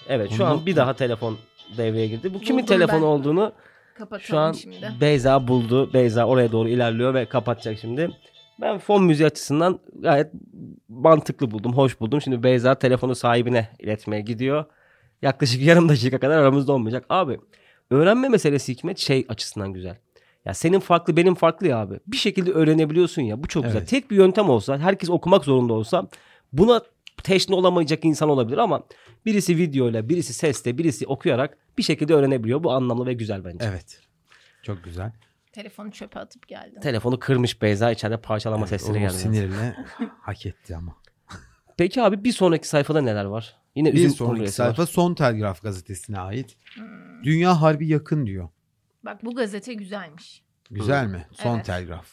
Evet 0.07 0.31
şu 0.31 0.43
Onu- 0.43 0.51
an 0.51 0.65
bir 0.65 0.75
daha 0.75 0.93
telefon 0.93 1.37
devreye 1.77 2.07
girdi. 2.07 2.33
Bu 2.33 2.39
kimin 2.39 2.63
Buldum 2.63 2.75
telefonu 2.75 3.01
ben. 3.01 3.07
olduğunu 3.07 3.53
Kapatalım 3.97 4.21
şu 4.21 4.37
an 4.37 4.51
şimdi. 4.51 4.91
Beyza 5.01 5.47
buldu. 5.47 5.93
Beyza 5.93 6.25
oraya 6.25 6.51
doğru 6.51 6.69
ilerliyor 6.69 7.13
ve 7.13 7.25
kapatacak 7.25 7.77
şimdi. 7.79 8.09
Ben 8.61 8.77
fon 8.77 9.03
müziği 9.03 9.27
açısından 9.27 9.79
gayet 9.95 10.31
mantıklı 10.89 11.51
buldum, 11.51 11.73
hoş 11.73 11.99
buldum. 11.99 12.21
Şimdi 12.21 12.43
Beyza 12.43 12.75
telefonu 12.75 13.15
sahibine 13.15 13.69
iletmeye 13.79 14.21
gidiyor. 14.21 14.65
Yaklaşık 15.21 15.61
yarım 15.61 15.89
dakika 15.89 16.19
kadar 16.19 16.37
aramızda 16.37 16.73
olmayacak. 16.73 17.05
Abi 17.09 17.39
öğrenme 17.91 18.29
meselesi 18.29 18.73
Hikmet 18.73 18.97
şey 18.97 19.25
açısından 19.29 19.73
güzel. 19.73 19.97
Ya 20.45 20.53
senin 20.53 20.79
farklı 20.79 21.17
benim 21.17 21.35
farklı 21.35 21.67
ya 21.67 21.77
abi. 21.77 21.99
Bir 22.07 22.17
şekilde 22.17 22.51
öğrenebiliyorsun 22.51 23.21
ya. 23.21 23.43
Bu 23.43 23.47
çok 23.47 23.63
güzel. 23.63 23.77
Evet. 23.77 23.89
Tek 23.89 24.11
bir 24.11 24.15
yöntem 24.15 24.49
olsa, 24.49 24.77
herkes 24.77 25.09
okumak 25.09 25.43
zorunda 25.45 25.73
olsa 25.73 26.07
buna 26.53 26.81
teşne 27.23 27.55
olamayacak 27.55 28.05
insan 28.05 28.29
olabilir 28.29 28.57
ama 28.57 28.83
birisi 29.25 29.57
videoyla, 29.57 30.09
birisi 30.09 30.33
sesle, 30.33 30.77
birisi 30.77 31.07
okuyarak 31.07 31.57
bir 31.77 31.83
şekilde 31.83 32.13
öğrenebiliyor. 32.13 32.63
Bu 32.63 32.71
anlamlı 32.71 33.05
ve 33.05 33.13
güzel 33.13 33.45
bence. 33.45 33.65
Evet. 33.65 34.01
Çok 34.63 34.83
güzel. 34.83 35.11
Telefonu 35.51 35.91
çöpe 35.91 36.19
atıp 36.19 36.47
geldim. 36.47 36.81
Telefonu 36.81 37.19
kırmış 37.19 37.61
Beyza 37.61 37.91
içeride 37.91 38.17
parçalama 38.17 38.61
Evet, 38.61 38.69
sesleri 38.69 38.97
o 38.97 38.99
geldi. 38.99 39.13
sinirle 39.13 39.75
hak 40.21 40.45
etti 40.45 40.75
ama. 40.75 40.95
Peki 41.77 42.01
abi 42.01 42.23
bir 42.23 42.31
sonraki 42.31 42.67
sayfada 42.67 43.01
neler 43.01 43.25
var? 43.25 43.57
Yine 43.75 43.91
Bir 43.93 43.97
üzüm 43.97 44.09
sonraki 44.09 44.35
kongresi 44.37 44.61
var. 44.61 44.67
sayfa 44.67 44.85
Son 44.85 45.13
Telgraf 45.13 45.61
gazetesine 45.63 46.19
ait. 46.19 46.57
Hmm. 46.75 47.23
Dünya 47.23 47.61
harbi 47.61 47.87
yakın 47.87 48.25
diyor. 48.25 48.49
Bak 49.09 49.25
bu 49.25 49.35
gazete 49.35 49.73
güzelmiş. 49.73 50.43
Güzel 50.71 51.07
mi? 51.07 51.27
Son 51.31 51.55
Evet. 51.55 51.65
Telgraf. 51.65 52.07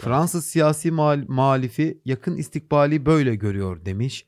Fransız 0.00 0.46
siyasi 0.46 0.88
muhal- 0.90 1.28
muhalifi 1.28 2.00
yakın 2.04 2.36
istikbali 2.36 3.06
böyle 3.06 3.34
görüyor 3.34 3.84
demiş. 3.84 4.26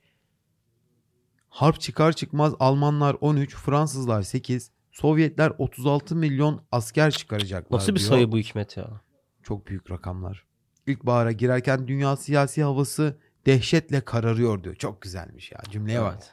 Harp 1.48 1.80
çıkar 1.80 2.12
çıkmaz 2.12 2.54
Almanlar 2.60 3.16
13, 3.20 3.56
Fransızlar 3.56 4.22
8, 4.22 4.70
Sovyetler 4.92 5.52
36 5.58 6.16
milyon 6.16 6.64
asker 6.72 7.10
çıkaracaklar 7.10 7.78
Nasıl 7.78 7.94
bir 7.94 7.98
diyor. 7.98 8.10
sayı 8.10 8.32
bu 8.32 8.38
Hikmet 8.38 8.76
ya? 8.76 9.00
Çok 9.42 9.66
büyük 9.66 9.90
rakamlar. 9.90 10.44
İlkbahara 10.86 11.32
girerken 11.32 11.88
dünya 11.88 12.16
siyasi 12.16 12.62
havası 12.62 13.18
dehşetle 13.46 14.00
kararıyor 14.00 14.64
diyor. 14.64 14.74
Çok 14.74 15.02
güzelmiş 15.02 15.52
ya 15.52 15.60
cümleye 15.70 16.02
bak. 16.02 16.12
Evet. 16.14 16.32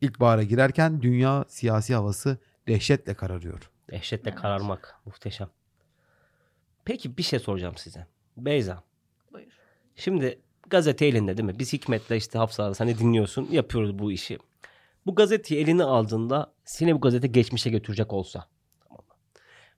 İlkbahara 0.00 0.42
girerken 0.42 1.02
dünya 1.02 1.44
siyasi 1.48 1.94
havası 1.94 2.38
dehşetle 2.68 3.14
kararıyor. 3.14 3.70
Dehşetle 3.92 4.30
Evet. 4.30 4.40
kararmak. 4.40 4.94
Muhteşem. 5.06 5.48
Peki 6.84 7.16
bir 7.16 7.22
şey 7.22 7.38
soracağım 7.38 7.76
size. 7.76 8.06
Beyza. 8.36 8.82
Buyur. 9.32 9.46
Şimdi 9.96 10.38
gazete 10.70 11.06
elinde 11.06 11.36
değil 11.36 11.46
mi? 11.46 11.58
Biz 11.58 11.72
Hikmet'le 11.72 12.10
işte 12.10 12.38
Hafsa 12.38 12.72
hani 12.78 12.98
dinliyorsun. 12.98 13.48
Yapıyoruz 13.50 13.98
bu 13.98 14.12
işi. 14.12 14.38
Bu 15.06 15.14
gazeteyi 15.14 15.60
eline 15.64 15.84
aldığında 15.84 16.52
seni 16.64 16.94
bu 16.94 17.00
gazete 17.00 17.26
geçmişe 17.28 17.70
götürecek 17.70 18.12
olsa. 18.12 18.46
tamam 18.88 19.04
mı? 19.08 19.14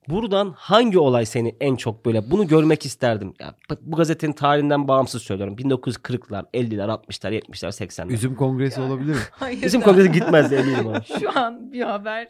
Buradan 0.08 0.52
hangi 0.56 0.98
olay 0.98 1.26
seni 1.26 1.56
en 1.60 1.76
çok 1.76 2.06
böyle 2.06 2.30
bunu 2.30 2.46
görmek 2.48 2.86
isterdim. 2.86 3.34
Ya, 3.40 3.54
bu 3.80 3.96
gazetenin 3.96 4.32
tarihinden 4.32 4.88
bağımsız 4.88 5.22
söylüyorum. 5.22 5.56
1940'lar, 5.56 6.44
50'ler, 6.54 6.88
60'lar, 6.88 7.32
70'ler, 7.40 7.86
80'ler. 7.86 8.12
Üzüm 8.12 8.34
kongresi 8.36 8.80
olabilir 8.80 9.12
mi? 9.14 9.20
Hayır 9.30 9.62
Bizim 9.62 9.80
da- 9.80 9.84
kongrese 9.84 10.08
gitmez 10.08 10.52
eminim 10.52 10.88
abi. 10.88 11.04
Şu 11.20 11.38
an 11.38 11.72
bir 11.72 11.80
haber. 11.82 12.28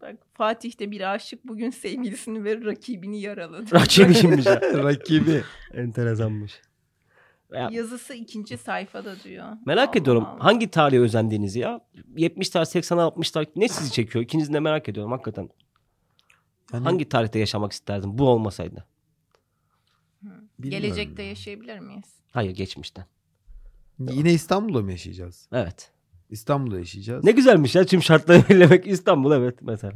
Bak 0.00 0.16
Fatih'te 0.34 0.90
bir 0.90 1.14
aşık 1.14 1.46
bugün 1.48 1.70
sevgilisini 1.70 2.44
ve 2.44 2.64
rakibini 2.64 3.20
yaraladı. 3.20 3.74
Rakibiymiş 3.74 4.46
ya. 4.46 4.60
Rakibi. 4.60 5.42
Enteresanmış. 5.74 6.60
Ya, 7.52 7.68
Yazısı 7.72 8.14
ikinci 8.14 8.58
sayfada 8.58 9.16
diyor. 9.24 9.46
merak 9.66 9.88
Allah 9.88 9.98
ediyorum 9.98 10.24
Allah. 10.24 10.44
hangi 10.44 10.70
tarihe 10.70 11.00
özendiğiniz 11.00 11.56
ya? 11.56 11.80
70'ler, 12.16 12.60
80'ler, 12.80 13.12
60'lar 13.14 13.46
ne 13.56 13.68
sizi 13.68 13.92
çekiyor? 13.92 14.24
İkinizi 14.24 14.52
de 14.52 14.60
merak 14.60 14.88
ediyorum 14.88 15.12
hakikaten. 15.12 15.48
Yani 16.72 16.84
Hangi 16.84 17.08
tarihte 17.08 17.38
yaşamak 17.38 17.72
isterdin 17.72 18.18
bu 18.18 18.28
olmasaydı? 18.28 18.84
bilmiyorum 20.22 20.48
Gelecekte 20.88 21.22
ya. 21.22 21.28
yaşayabilir 21.28 21.78
miyiz? 21.78 22.04
Hayır 22.32 22.50
geçmişten. 22.50 23.04
Yine 23.98 24.32
İstanbul'da 24.32 24.82
mı 24.82 24.90
yaşayacağız? 24.90 25.48
Evet. 25.52 25.90
İstanbul'da 26.30 26.78
yaşayacağız. 26.78 27.24
Ne 27.24 27.30
güzelmiş 27.32 27.74
ya 27.74 27.84
tüm 27.86 28.02
şartları 28.02 28.42
belirlemek 28.48 28.86
İstanbul 28.86 29.32
evet 29.32 29.58
mesela. 29.62 29.92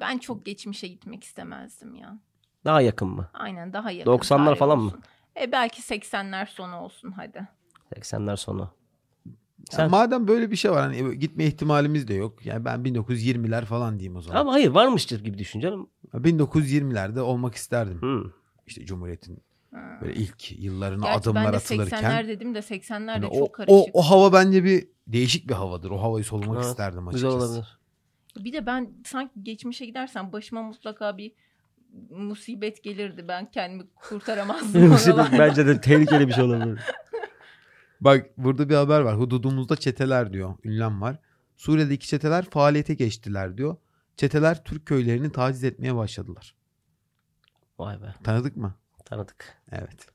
Ben 0.00 0.18
çok 0.18 0.46
geçmişe 0.46 0.88
gitmek 0.88 1.24
istemezdim 1.24 1.94
ya. 1.94 2.18
Daha 2.64 2.80
yakın 2.80 3.08
mı? 3.08 3.28
Aynen 3.34 3.72
daha 3.72 3.90
yakın. 3.90 4.10
90'lar 4.10 4.44
tarih 4.44 4.58
falan 4.58 4.78
mı? 4.78 4.86
olsun. 4.86 5.00
E 5.40 5.52
belki 5.52 5.82
80'ler 5.82 6.46
sonu 6.46 6.76
olsun 6.76 7.10
hadi. 7.12 7.48
80'ler 7.94 8.36
sonu. 8.36 8.70
Sen- 9.70 9.90
madem 9.90 10.28
böyle 10.28 10.50
bir 10.50 10.56
şey 10.56 10.70
var 10.70 10.80
hani 10.80 11.18
gitme 11.18 11.44
ihtimalimiz 11.44 12.08
de 12.08 12.14
yok. 12.14 12.46
Yani 12.46 12.64
ben 12.64 12.80
1920'ler 12.80 13.64
falan 13.64 13.98
diyeyim 13.98 14.16
o 14.16 14.20
zaman. 14.20 14.40
Ama 14.40 14.52
hayır 14.52 14.68
varmıştır 14.70 15.24
gibi 15.24 15.38
düşün 15.38 15.60
canım. 15.60 15.90
1920'lerde 16.14 17.20
olmak 17.20 17.54
isterdim. 17.54 18.02
Hı. 18.02 18.32
İşte 18.66 18.84
Cumhuriyet'in 18.86 19.42
Ha. 19.76 19.98
böyle 20.00 20.14
ilk 20.14 20.58
yıllarına 20.60 21.06
Gerçi 21.06 21.18
adımlar 21.18 21.44
ben 21.44 21.52
de 21.52 21.56
atılırken. 21.56 22.02
80'ler 22.02 22.28
dedim 22.28 22.54
de 22.54 22.58
80'ler 22.58 23.10
hani 23.10 23.22
de 23.22 23.26
o, 23.26 23.38
çok 23.38 23.54
karışık. 23.54 23.74
o, 23.74 23.86
o 23.92 24.02
hava 24.02 24.32
bence 24.32 24.64
bir 24.64 24.88
değişik 25.06 25.48
bir 25.48 25.54
havadır. 25.54 25.90
O 25.90 26.02
havayı 26.02 26.24
solumak 26.24 26.56
Evet, 26.56 26.66
isterdim 26.66 27.08
Güzel 27.10 27.30
açıkçası. 27.30 27.52
olabilir. 27.52 27.78
Bir 28.36 28.52
de 28.52 28.66
ben 28.66 28.90
sanki 29.06 29.42
geçmişe 29.42 29.86
gidersem 29.86 30.32
başıma 30.32 30.62
mutlaka 30.62 31.18
bir 31.18 31.32
musibet 32.10 32.82
gelirdi. 32.84 33.24
Ben 33.28 33.50
kendimi 33.50 33.84
kurtaramazdım 34.08 34.82
oralardan. 34.92 35.38
Bence 35.38 35.66
de 35.66 35.80
tehlikeli 35.80 36.28
bir 36.28 36.32
şey 36.32 36.44
olabilir. 36.44 36.80
Bak 38.00 38.26
burada 38.38 38.68
bir 38.68 38.74
haber 38.74 39.00
var. 39.00 39.18
Hududumuzda 39.18 39.76
çeteler 39.76 40.32
diyor. 40.32 40.54
Ünlem 40.64 41.00
var. 41.00 41.18
Suriye'deki 41.56 42.06
çeteler 42.08 42.44
faaliyete 42.50 42.94
geçtiler 42.94 43.56
diyor. 43.58 43.76
Çeteler 44.16 44.64
Türk 44.64 44.86
köylerini 44.86 45.32
taciz 45.32 45.64
etmeye 45.64 45.96
başladılar. 45.96 46.54
Vay 47.78 48.02
be 48.02 48.14
Tanıdık 48.24 48.56
mı? 48.56 48.74
Tanıdık. 49.06 49.54
Evet. 49.72 50.06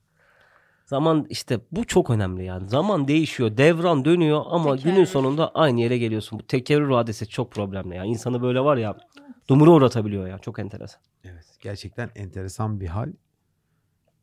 Zaman 0.86 1.26
işte 1.30 1.60
bu 1.72 1.86
çok 1.88 2.10
önemli 2.10 2.46
yani. 2.46 2.70
Zaman 2.70 3.08
değişiyor, 3.08 3.58
devran 3.58 4.06
dönüyor 4.06 4.44
ama 4.48 4.76
Tekerrür. 4.76 4.94
günün 4.96 5.06
sonunda 5.06 5.52
aynı 5.56 5.82
yere 5.82 5.98
geliyorsun. 5.98 6.40
Bu 6.40 6.48
tekerrür 6.48 6.92
hadisi 6.92 7.28
çok 7.28 7.52
problemli 7.52 7.96
ya. 7.96 8.04
İnsanı 8.04 8.42
böyle 8.42 8.60
var 8.60 8.78
ya 8.78 8.98
dumura 9.50 9.72
uğratabiliyor 9.72 10.28
ya. 10.28 10.38
Çok 10.40 10.60
enteresan. 10.60 11.02
Evet. 11.24 11.58
Gerçekten 11.60 12.10
enteresan 12.16 12.80
bir 12.80 12.88
hal. 12.88 13.14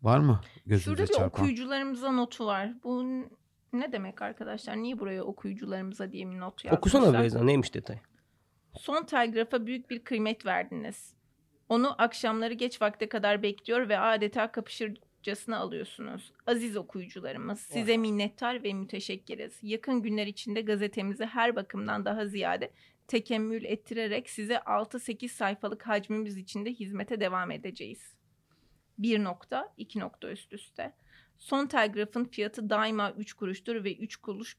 Var 0.03 0.19
mı 0.19 0.41
gözünüze 0.67 0.85
Şurada 0.91 1.03
bir 1.03 1.19
çarpan? 1.19 1.41
okuyucularımıza 1.45 2.11
notu 2.13 2.47
var. 2.47 2.73
Bu 2.85 3.05
ne 3.73 3.93
demek 3.93 4.23
arkadaşlar? 4.23 4.77
Niye 4.77 4.99
buraya 4.99 5.25
okuyucularımıza 5.25 6.13
diye 6.13 6.31
bir 6.31 6.41
not 6.41 6.65
yazmışlar? 6.65 6.79
Okusana 6.79 7.21
Beyza 7.23 7.43
neymiş 7.45 7.75
detay? 7.75 7.99
Son 8.79 9.05
telgrafa 9.05 9.67
büyük 9.67 9.91
bir 9.91 10.05
kıymet 10.05 10.47
verdiniz. 10.47 11.15
Onu 11.69 12.03
akşamları 12.03 12.55
geç 12.55 12.83
vakte 12.83 13.09
kadar 13.09 13.43
bekliyor 13.43 13.89
ve 13.89 13.99
adeta 13.99 14.53
kapışırcasına 14.53 15.59
alıyorsunuz. 15.59 16.33
Aziz 16.47 16.77
okuyucularımız, 16.77 17.61
size 17.61 17.97
minnettar 17.97 18.63
ve 18.63 18.73
müteşekkiriz. 18.73 19.59
Yakın 19.63 20.03
günler 20.03 20.27
içinde 20.27 20.61
gazetemizi 20.61 21.25
her 21.25 21.57
bakımdan 21.57 22.05
daha 22.05 22.27
ziyade 22.27 22.73
tekemmül 23.09 23.65
ettirerek 23.65 24.31
size 24.31 24.55
6-8 24.55 25.29
sayfalık 25.29 25.87
hacmimiz 25.87 26.37
içinde 26.37 26.71
hizmete 26.71 27.21
devam 27.21 27.51
edeceğiz. 27.51 28.15
Bir 28.99 29.25
nokta, 29.25 29.75
iki 29.77 29.99
nokta 30.01 30.31
üst 30.31 30.53
üste. 30.53 30.93
Son 31.39 31.67
telgrafın 31.67 32.25
fiyatı 32.25 32.71
daima 32.71 33.13
3 33.13 33.33
kuruştur 33.33 33.85
ve 33.85 33.97
3 33.97 34.17
kuruş 34.17 34.57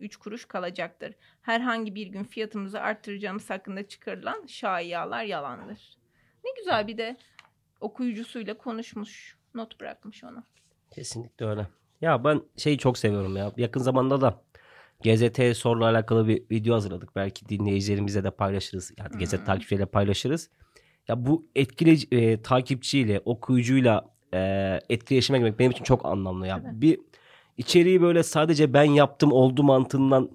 3 0.00 0.16
kuruş 0.16 0.44
kalacaktır 0.44 1.14
herhangi 1.42 1.94
bir 1.94 2.06
gün 2.06 2.24
fiyatımızı 2.24 2.80
arttıracağımız 2.80 3.50
hakkında 3.50 3.88
çıkarılan 3.88 4.46
şaiyalar 4.46 5.24
yalandır. 5.24 6.03
Ne 6.44 6.50
güzel 6.58 6.86
bir 6.86 6.98
de 6.98 7.16
okuyucusuyla 7.80 8.58
konuşmuş, 8.58 9.36
not 9.54 9.80
bırakmış 9.80 10.24
ona. 10.24 10.44
Kesinlikle 10.90 11.46
öyle. 11.46 11.66
Ya 12.00 12.24
ben 12.24 12.42
şeyi 12.56 12.78
çok 12.78 12.98
seviyorum 12.98 13.36
ya. 13.36 13.52
Yakın 13.56 13.80
zamanda 13.80 14.20
da 14.20 14.42
GZT 15.02 15.54
soruyla 15.56 15.88
alakalı 15.90 16.28
bir 16.28 16.42
video 16.50 16.74
hazırladık. 16.74 17.16
Belki 17.16 17.48
dinleyicilerimize 17.48 18.24
de 18.24 18.30
paylaşırız. 18.30 18.92
Yani 18.98 19.10
Hmm. 19.12 19.18
GZT 19.20 19.44
takipçileriyle 19.46 19.86
paylaşırız. 19.86 20.50
Ya 21.08 21.26
bu 21.26 21.46
etkili 21.54 22.16
e, 22.16 22.42
takipçiyle, 22.42 23.20
okuyucuyla 23.24 24.04
e, 24.34 24.80
etkileşime 24.88 25.38
girmek 25.38 25.58
benim 25.58 25.70
için 25.70 25.84
çok 25.84 26.06
anlamlı 26.06 26.46
ya. 26.46 26.62
Tabii. 26.62 26.80
Bir 26.80 27.00
içeriği 27.56 28.02
böyle 28.02 28.22
sadece 28.22 28.72
ben 28.72 28.84
yaptım 28.84 29.32
oldu 29.32 29.62
mantığından 29.62 30.30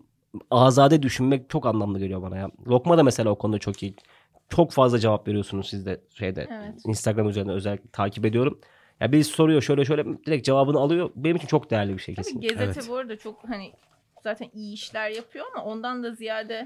azade 0.51 1.03
düşünmek 1.03 1.49
çok 1.49 1.65
anlamlı 1.65 1.99
geliyor 1.99 2.21
bana 2.21 2.37
ya. 2.37 2.51
Lokma 2.67 2.97
da 2.97 3.03
mesela 3.03 3.29
o 3.29 3.37
konuda 3.37 3.59
çok 3.59 3.83
iyi. 3.83 3.95
Çok 4.49 4.71
fazla 4.71 4.99
cevap 4.99 5.27
veriyorsunuz 5.27 5.69
siz 5.69 5.85
de 5.85 6.01
şeyde. 6.13 6.47
Evet. 6.51 6.81
Instagram 6.85 7.29
üzerinden 7.29 7.55
özellikle 7.55 7.89
takip 7.89 8.25
ediyorum. 8.25 8.59
Ya 8.99 9.11
birisi 9.11 9.31
soruyor 9.31 9.61
şöyle 9.61 9.85
şöyle 9.85 10.05
direkt 10.05 10.45
cevabını 10.45 10.79
alıyor. 10.79 11.11
Benim 11.15 11.35
için 11.35 11.47
çok 11.47 11.71
değerli 11.71 11.93
bir 11.93 12.01
şey 12.01 12.15
Tabii 12.15 12.25
kesinlikle. 12.25 12.47
GZT 12.47 12.61
Evet. 12.63 12.85
bu 12.89 12.95
arada 12.95 13.17
çok 13.17 13.49
hani 13.49 13.71
zaten 14.23 14.49
iyi 14.53 14.73
işler 14.73 15.09
yapıyor 15.09 15.45
ama 15.55 15.65
ondan 15.65 16.03
da 16.03 16.11
ziyade 16.11 16.65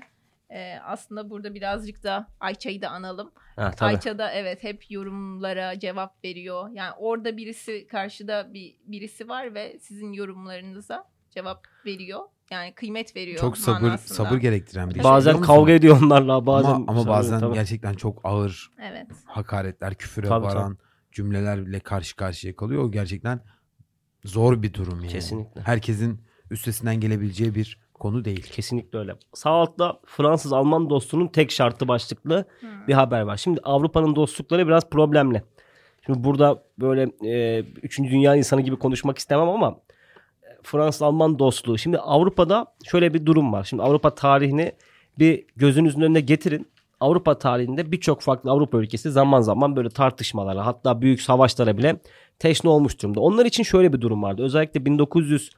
e, 0.50 0.78
aslında 0.84 1.30
burada 1.30 1.56
birazcık 1.56 2.04
da 2.04 2.28
Ayça'yı 2.40 2.82
da 2.82 2.90
analım. 2.90 3.32
Ha, 3.56 3.72
tabii. 3.72 3.90
Ayça 3.90 4.18
da 4.18 4.32
evet 4.32 4.64
hep 4.64 4.92
yorumlara 4.92 5.80
cevap 5.80 6.26
veriyor. 6.26 6.70
Yani 6.74 6.92
orada 6.98 7.38
birisi 7.38 7.88
karşıda 7.88 8.54
bir 8.54 8.76
birisi 8.86 9.30
var 9.30 9.54
ve 9.54 9.80
sizin 9.80 10.14
yorumlarınıza 10.14 11.08
cevap 11.32 11.68
veriyor. 11.86 12.20
Yani 12.52 12.74
kıymet 12.76 13.16
veriyor. 13.16 13.40
Çok 13.40 13.58
sabır 13.58 13.82
manasında. 13.82 14.14
sabır 14.14 14.38
gerektiren 14.38 14.90
bir 14.90 14.94
şey. 14.94 15.04
Bazen 15.04 15.42
kavga 15.42 15.62
musun? 15.62 15.74
ediyor 15.76 16.02
onlarla 16.04 16.46
bazen. 16.46 16.70
ama, 16.70 16.86
ama 16.88 17.08
bazen 17.08 17.40
Tabii. 17.40 17.54
gerçekten 17.54 17.94
çok 17.94 18.22
ağır 18.24 18.72
Evet. 18.82 19.08
hakaretler, 19.26 19.96
küfüre 19.96 20.28
Tabii, 20.28 20.46
varan 20.46 20.78
cümlelerle 21.12 21.80
karşı 21.80 22.16
karşıya 22.16 22.56
kalıyor. 22.56 22.84
O 22.84 22.92
gerçekten 22.92 23.40
zor 24.26 24.62
bir 24.62 24.74
durum 24.74 25.00
yani. 25.00 25.08
Kesinlikle. 25.08 25.62
Herkesin 25.62 26.22
üstesinden 26.52 27.00
gelebileceği 27.00 27.56
bir 27.56 27.80
konu 27.94 28.26
değil. 28.26 28.44
Kesinlikle 28.52 29.00
öyle. 29.00 29.16
Sağ 29.34 29.50
altta 29.50 30.00
Fransız-Alman 30.06 30.90
dostluğunun 30.90 31.28
tek 31.28 31.52
şartı 31.52 31.88
başlıklı 31.88 32.46
bir 32.88 32.94
haber 32.94 33.22
var. 33.22 33.38
Şimdi 33.38 33.60
Avrupa'nın 33.64 34.16
dostlukları 34.16 34.68
biraz 34.68 34.90
problemli. 34.90 35.44
Şimdi 36.06 36.24
burada 36.24 36.64
böyle 36.80 37.12
e, 37.26 37.60
üçüncü 37.60 38.12
dünya 38.12 38.36
insanı 38.36 38.62
gibi 38.62 38.76
konuşmak 38.76 39.18
istemem 39.18 39.50
ama 39.50 39.80
Fransız-Alman 40.64 41.40
dostluğu. 41.40 41.78
Şimdi 41.78 41.98
Avrupa'da 41.98 42.66
şöyle 42.86 43.14
bir 43.14 43.26
durum 43.26 43.54
var. 43.54 43.64
Şimdi 43.64 43.84
Avrupa 43.84 44.16
tarihini 44.16 44.72
bir 45.20 45.46
gözünüzün 45.56 46.02
önüne 46.02 46.20
getirin. 46.20 46.68
Avrupa 47.00 47.40
tarihinde 47.40 47.92
birçok 47.92 48.22
farklı 48.22 48.52
Avrupa 48.52 48.78
ülkesi 48.78 49.12
zaman 49.12 49.42
zaman 49.42 49.76
böyle 49.76 49.90
tartışmalara 49.90 50.66
hatta 50.66 51.02
büyük 51.02 51.22
savaşlara 51.22 51.78
bile 51.78 52.00
teşne 52.40 52.70
olmuş 52.70 53.02
durumda. 53.02 53.20
Onlar 53.20 53.46
için 53.46 53.64
şöyle 53.64 53.94
bir 53.94 54.02
durum 54.02 54.24
vardı. 54.24 54.44
Özellikle 54.44 54.86
1900 54.86 55.52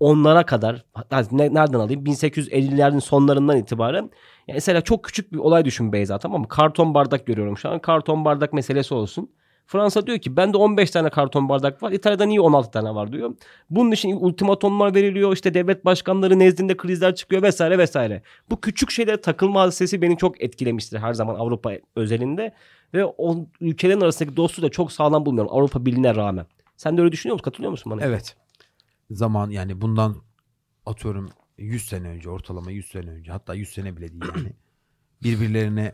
onlara 0.00 0.46
kadar 0.46 0.84
nereden 1.30 1.78
alayım 1.78 2.04
1850'lerin 2.04 3.00
sonlarından 3.00 3.56
itibaren 3.56 4.10
yani 4.48 4.54
mesela 4.54 4.80
çok 4.80 5.04
küçük 5.04 5.32
bir 5.32 5.38
olay 5.38 5.64
düşün 5.64 5.92
Beyza 5.92 6.18
tamam 6.18 6.40
mı? 6.40 6.48
Karton 6.48 6.94
bardak 6.94 7.26
görüyorum 7.26 7.58
şu 7.58 7.68
an. 7.68 7.78
Karton 7.78 8.24
bardak 8.24 8.52
meselesi 8.52 8.94
olsun. 8.94 9.30
Fransa 9.70 10.06
diyor 10.06 10.18
ki 10.18 10.36
bende 10.36 10.56
15 10.56 10.90
tane 10.90 11.10
karton 11.10 11.48
bardak 11.48 11.82
var. 11.82 11.92
İtalya'da 11.92 12.24
niye 12.24 12.40
16 12.40 12.70
tane 12.70 12.94
var 12.94 13.12
diyor. 13.12 13.34
Bunun 13.70 13.90
için 13.90 14.16
ultimatomlar 14.16 14.94
veriliyor. 14.94 15.32
İşte 15.32 15.54
devlet 15.54 15.84
başkanları 15.84 16.38
nezdinde 16.38 16.76
krizler 16.76 17.14
çıkıyor 17.14 17.42
vesaire 17.42 17.78
vesaire. 17.78 18.22
Bu 18.50 18.60
küçük 18.60 18.90
şeylere 18.90 19.20
takılma 19.20 19.60
hadisesi 19.60 20.02
beni 20.02 20.16
çok 20.16 20.42
etkilemiştir 20.42 20.98
her 20.98 21.12
zaman 21.12 21.34
Avrupa 21.34 21.72
özelinde. 21.96 22.54
Ve 22.94 23.04
o 23.04 23.46
ülkelerin 23.60 24.00
arasındaki 24.00 24.36
dostluğu 24.36 24.62
da 24.62 24.68
çok 24.68 24.92
sağlam 24.92 25.26
bulmuyorum 25.26 25.52
Avrupa 25.52 25.86
Birliği'ne 25.86 26.14
rağmen. 26.14 26.46
Sen 26.76 26.96
de 26.96 27.00
öyle 27.00 27.12
düşünüyor 27.12 27.34
musun? 27.34 27.44
Katılıyor 27.44 27.70
musun 27.70 27.92
bana? 27.92 28.04
Evet. 28.04 28.36
Zaman 29.10 29.50
yani 29.50 29.80
bundan 29.80 30.16
atıyorum 30.86 31.30
100 31.58 31.88
sene 31.88 32.08
önce 32.08 32.30
ortalama 32.30 32.70
100 32.70 32.86
sene 32.86 33.10
önce 33.10 33.32
hatta 33.32 33.54
100 33.54 33.68
sene 33.68 33.96
bile 33.96 34.08
değil 34.08 34.32
yani. 34.36 34.52
Birbirlerine 35.22 35.92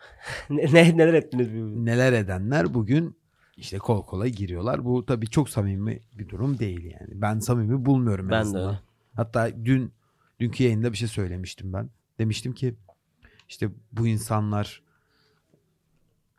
ne, 0.50 0.64
ne- 0.72 0.96
neler 0.96 1.14
ettiniz 1.14 1.48
birbirine? 1.48 1.84
neler 1.84 2.12
edenler 2.12 2.74
bugün 2.74 3.16
işte 3.56 3.78
kol 3.78 4.02
kola 4.06 4.28
giriyorlar. 4.28 4.84
Bu 4.84 5.06
tabii 5.06 5.26
çok 5.26 5.48
samimi 5.48 6.00
bir 6.18 6.28
durum 6.28 6.58
değil 6.58 6.84
yani. 6.84 7.08
Ben 7.14 7.38
samimi 7.38 7.84
bulmuyorum 7.84 8.24
en 8.26 8.30
Ben 8.30 8.36
de 8.36 8.40
azından. 8.40 8.68
öyle. 8.68 8.78
Hatta 9.16 9.50
dün 9.64 9.92
dünkü 10.40 10.64
yayında 10.64 10.92
bir 10.92 10.96
şey 10.98 11.08
söylemiştim 11.08 11.72
ben. 11.72 11.90
Demiştim 12.18 12.52
ki 12.52 12.74
işte 13.48 13.68
bu 13.92 14.06
insanlar 14.06 14.82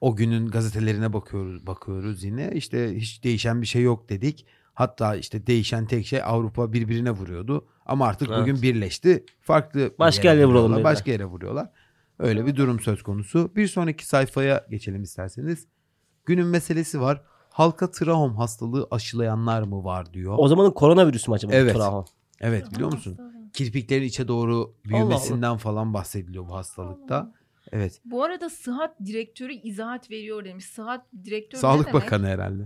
o 0.01 0.15
günün 0.15 0.47
gazetelerine 0.47 1.13
bakıyoruz 1.13 1.67
bakıyoruz 1.67 2.23
yine. 2.23 2.51
İşte 2.53 2.95
hiç 2.95 3.23
değişen 3.23 3.61
bir 3.61 3.67
şey 3.67 3.81
yok 3.83 4.09
dedik. 4.09 4.45
Hatta 4.73 5.15
işte 5.15 5.47
değişen 5.47 5.85
tek 5.85 6.05
şey 6.05 6.21
Avrupa 6.23 6.73
birbirine 6.73 7.11
vuruyordu. 7.11 7.67
Ama 7.85 8.07
artık 8.07 8.29
Evet. 8.29 8.39
bugün 8.41 8.61
birleşti. 8.61 9.23
Farklı 9.41 9.93
Başka 9.99 10.27
yere 10.27 10.37
yere 10.39 10.47
vuruyorlar. 10.47 10.83
Başka 10.83 11.11
yere 11.11 11.25
vuruyorlar. 11.25 11.69
Öyle 12.19 12.45
bir 12.45 12.55
durum 12.55 12.79
söz 12.79 13.03
konusu. 13.03 13.51
Bir 13.55 13.67
sonraki 13.67 14.07
sayfaya 14.07 14.65
geçelim 14.69 15.03
isterseniz. 15.03 15.67
Günün 16.25 16.47
meselesi 16.47 17.01
var. 17.01 17.21
Halka 17.49 17.91
trahom 17.91 18.35
hastalığı 18.35 18.87
aşılayanlar 18.91 19.61
mı 19.61 19.83
var 19.83 20.13
diyor. 20.13 20.35
O 20.37 20.47
zamanın 20.47 20.71
koronavirüsü 20.71 21.31
mü 21.31 21.35
acaba? 21.35 21.53
Evet. 21.53 21.75
Trahom? 21.75 22.05
Evet 22.39 22.71
biliyor 22.71 22.93
musun? 22.93 23.17
Kirpiklerin 23.53 24.03
içe 24.03 24.27
doğru 24.27 24.75
büyümesinden 24.85 25.57
falan 25.57 25.93
bahsediliyor 25.93 26.47
bu 26.47 26.55
hastalıkta. 26.55 27.33
Evet. 27.71 28.01
Bu 28.05 28.23
arada 28.23 28.49
sıhhat 28.49 28.99
direktörü 29.05 29.53
izahat 29.53 30.11
veriyor 30.11 30.45
demiş. 30.45 30.65
Sıhhat 30.65 31.05
direktörü 31.25 31.57
ne 31.57 31.61
Sağlık 31.61 31.87
demek? 31.87 32.03
Bakanı 32.03 32.27
herhalde. 32.27 32.63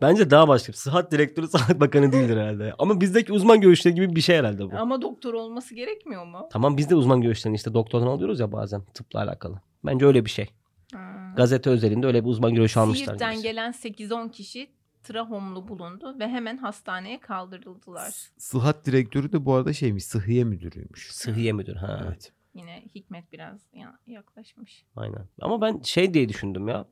Bence 0.00 0.30
daha 0.30 0.48
başka. 0.48 0.72
Sıhhat 0.72 1.12
direktörü 1.12 1.46
Sağlık 1.48 1.80
Bakanı 1.80 2.12
değildir 2.12 2.36
herhalde. 2.36 2.74
Ama 2.78 3.00
bizdeki 3.00 3.32
uzman 3.32 3.60
görüşleri 3.60 3.94
gibi 3.94 4.16
bir 4.16 4.20
şey 4.20 4.36
herhalde 4.36 4.70
bu. 4.70 4.76
Ama 4.76 5.02
doktor 5.02 5.34
olması 5.34 5.74
gerekmiyor 5.74 6.26
mu? 6.26 6.48
Tamam 6.52 6.76
biz 6.76 6.90
de 6.90 6.94
uzman 6.94 7.20
görüşlerini 7.22 7.56
işte 7.56 7.74
doktordan 7.74 8.06
alıyoruz 8.06 8.40
ya 8.40 8.52
bazen 8.52 8.84
tıpla 8.94 9.22
alakalı. 9.22 9.60
Bence 9.84 10.06
öyle 10.06 10.24
bir 10.24 10.30
şey. 10.30 10.48
Ha. 10.94 11.32
Gazete 11.36 11.70
özelinde 11.70 12.06
öyle 12.06 12.24
bir 12.24 12.28
uzman 12.28 12.54
görüşü 12.54 12.80
almışlar. 12.80 13.06
Siirt'ten 13.06 13.34
gibi. 13.34 13.42
gelen 13.42 13.72
8-10 13.72 14.30
kişi 14.30 14.70
trahomlu 15.02 15.68
bulundu 15.68 16.16
ve 16.18 16.28
hemen 16.28 16.56
hastaneye 16.56 17.20
kaldırıldılar. 17.20 18.14
Sıhhat 18.38 18.86
direktörü 18.86 19.32
de 19.32 19.44
bu 19.44 19.54
arada 19.54 19.72
şeymiş 19.72 20.04
sıhhiye 20.04 20.44
müdürüymüş. 20.44 21.12
Sıhhiye 21.12 21.52
müdür. 21.52 21.76
Ha. 21.76 22.00
Evet. 22.06 22.32
Yine 22.54 22.82
Hikmet 22.94 23.32
biraz 23.32 23.60
ya- 23.72 23.98
yaklaşmış. 24.06 24.84
Aynen. 24.96 25.28
Ama 25.40 25.60
ben 25.60 25.80
şey 25.80 26.14
diye 26.14 26.28
düşündüm 26.28 26.68
ya. 26.68 26.86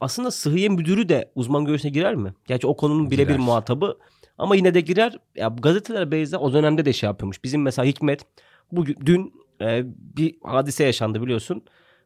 Aslında 0.00 0.30
sıhhiye 0.30 0.68
müdürü 0.68 1.08
de 1.08 1.30
uzman 1.34 1.64
görüşüne 1.64 1.90
girer 1.90 2.14
mi? 2.14 2.34
Gerçi 2.46 2.66
o 2.66 2.76
konunun 2.76 3.10
birebir 3.10 3.36
muhatabı. 3.36 3.98
Ama 4.38 4.56
yine 4.56 4.74
de 4.74 4.80
girer. 4.80 5.18
Ya 5.34 5.48
gazeteler 5.48 6.10
Beyza 6.10 6.38
o 6.38 6.52
dönemde 6.52 6.84
de 6.84 6.92
şey 6.92 7.06
yapıyormuş. 7.06 7.44
Bizim 7.44 7.62
mesela 7.62 7.86
Hikmet 7.86 8.20
bugün 8.72 8.96
dün 9.06 9.34
e, 9.60 9.82
bir 10.16 10.34
hadise 10.42 10.84
yaşandı 10.84 11.22
biliyorsun. 11.22 11.62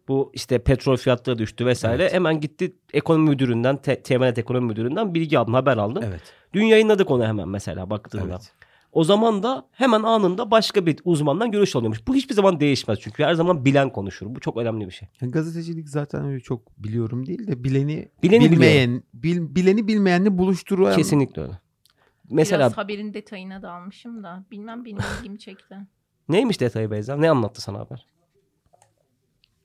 Bu 0.09 0.31
işte 0.35 0.59
petrol 0.59 0.97
fiyatları 0.97 1.39
düştü 1.39 1.67
vesaire. 1.67 2.03
Evet. 2.03 2.13
Hemen 2.13 2.41
gitti 2.41 2.77
ekonomi 2.93 3.29
müdüründen, 3.29 3.77
te, 3.77 4.03
Temenet 4.03 4.39
ekonomi 4.39 4.67
müdüründen 4.67 5.15
bilgi 5.15 5.39
aldım, 5.39 5.55
haber 5.55 5.77
aldım. 5.77 6.05
Evet. 6.07 6.21
Dün 6.53 6.65
yayınladık 6.65 7.11
onu 7.11 7.27
hemen 7.27 7.49
mesela 7.49 7.91
baktığında. 7.91 8.25
Evet. 8.25 8.53
O 8.95 9.05
zaman 9.05 9.43
da 9.43 9.67
hemen 9.73 10.03
anında 10.03 10.51
başka 10.51 10.87
bir 10.87 10.99
uzmandan 11.05 11.51
görüş 11.51 11.77
alıyormuş. 11.77 12.07
Bu 12.07 12.15
hiçbir 12.15 12.35
zaman 12.35 12.61
değişmez 12.61 12.99
çünkü 13.01 13.25
her 13.25 13.35
zaman 13.35 13.65
bilen 13.65 13.91
konuşur. 13.91 14.27
Bu 14.35 14.41
çok 14.41 14.57
önemli 14.57 14.87
bir 14.87 14.91
şey. 14.91 15.09
Yani 15.21 15.33
gazetecilik 15.33 15.89
zaten 15.89 16.25
öyle 16.25 16.41
çok 16.41 16.79
biliyorum 16.79 17.27
değil 17.27 17.47
de 17.47 17.65
bileni, 17.65 18.09
Bileni 18.23 18.51
bilmeyen, 18.51 19.03
bil- 19.15 19.55
bileni 19.55 19.89
bilmeyenle 19.89 20.39
buluşturan 20.39 20.97
Kesinlikle 20.97 21.43
öyle. 21.43 21.59
Mesela 22.31 22.59
Biraz 22.59 22.77
haberin 22.77 23.15
detayına 23.15 23.63
dalmışım 23.63 24.23
da 24.23 24.45
bilmem 24.51 24.85
benim 24.85 24.99
ilgimi 25.19 25.39
çekti. 25.39 25.77
neymiş 26.29 26.61
detayı 26.61 26.91
Beyza? 26.91 27.17
Ne 27.17 27.31
anlattı 27.31 27.61
sana 27.61 27.79
haber? 27.79 28.07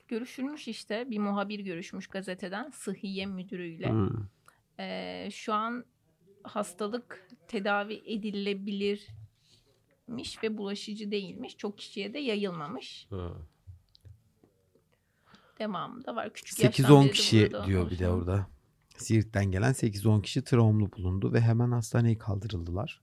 Görüşülmüş 0.08 0.68
işte 0.68 1.10
bir 1.10 1.18
muhabir 1.18 1.60
görüşmüş 1.60 2.06
gazeteden 2.06 2.70
sıhhiye 2.70 3.26
müdürüyle. 3.26 3.90
Hmm. 3.90 4.08
Ee, 4.78 5.28
şu 5.32 5.52
an 5.52 5.84
hastalık 6.42 7.28
tedavi 7.48 7.94
edilebilirmiş 10.10 10.42
ve 10.42 10.58
bulaşıcı 10.58 11.10
değilmiş. 11.10 11.56
Çok 11.56 11.78
kişiye 11.78 12.14
de 12.14 12.18
yayılmamış. 12.18 13.06
Hmm. 13.08 13.34
Devamında 15.58 16.16
var. 16.16 16.32
Küçük 16.32 16.64
yaştan 16.64 16.86
8-10 16.86 17.00
beri 17.00 17.08
de 17.08 17.12
kişi 17.12 17.50
diyor 17.66 17.90
bir 17.90 17.98
de 17.98 18.08
orada. 18.08 18.46
Siirt'ten 18.96 19.44
gelen 19.44 19.72
8-10 19.72 20.22
kişi 20.22 20.44
trahomlu 20.44 20.92
bulundu 20.92 21.32
ve 21.32 21.40
hemen 21.40 21.70
hastaneye 21.70 22.18
kaldırıldılar. 22.18 23.00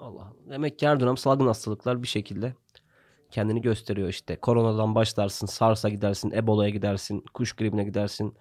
Allah 0.00 0.20
Allah. 0.22 0.32
Demek 0.50 0.78
ki 0.78 0.88
her 0.88 1.00
dönem 1.00 1.16
salgın 1.16 1.46
hastalıklar 1.46 2.02
bir 2.02 2.08
şekilde 2.08 2.54
kendini 3.30 3.60
gösteriyor 3.60 4.08
işte. 4.08 4.36
Koronadan 4.36 4.94
başlarsın, 4.94 5.46
SARS'a 5.46 5.88
gidersin, 5.88 6.30
Ebola'ya 6.30 6.70
gidersin, 6.70 7.24
kuş 7.34 7.52
gribine 7.52 7.84
gidersin, 7.84 8.34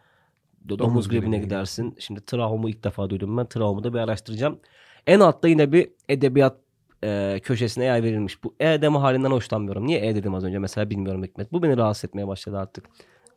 do- 0.65 0.69
domuz, 0.69 0.79
Domuz 0.79 1.07
gribine 1.07 1.19
gribine 1.19 1.43
gidersin. 1.43 1.95
Şimdi 1.99 2.25
trahumu 2.25 2.69
ilk 2.69 2.83
defa 2.83 3.09
duydum 3.09 3.37
ben. 3.37 3.47
Trahumu 3.47 3.83
da 3.83 3.93
bir 3.93 3.99
araştıracağım. 3.99 4.59
En 5.07 5.19
altta 5.19 5.47
yine 5.47 5.71
bir 5.71 5.91
edebiyat 6.09 6.62
e, 7.03 7.39
köşesine 7.43 7.85
yer 7.85 8.03
verilmiş. 8.03 8.43
Bu 8.43 8.55
E 8.59 8.81
deme 8.81 8.97
halinden 8.97 9.31
hoşlanmıyorum. 9.31 9.87
Niye 9.87 10.07
E 10.07 10.15
dedim 10.15 10.35
az 10.35 10.43
önce 10.43 10.59
mesela 10.59 10.89
bilmiyorum 10.89 11.23
Hikmet. 11.23 11.51
Bu 11.51 11.63
beni 11.63 11.77
rahatsız 11.77 12.05
etmeye 12.05 12.27
başladı 12.27 12.57
artık. 12.57 12.85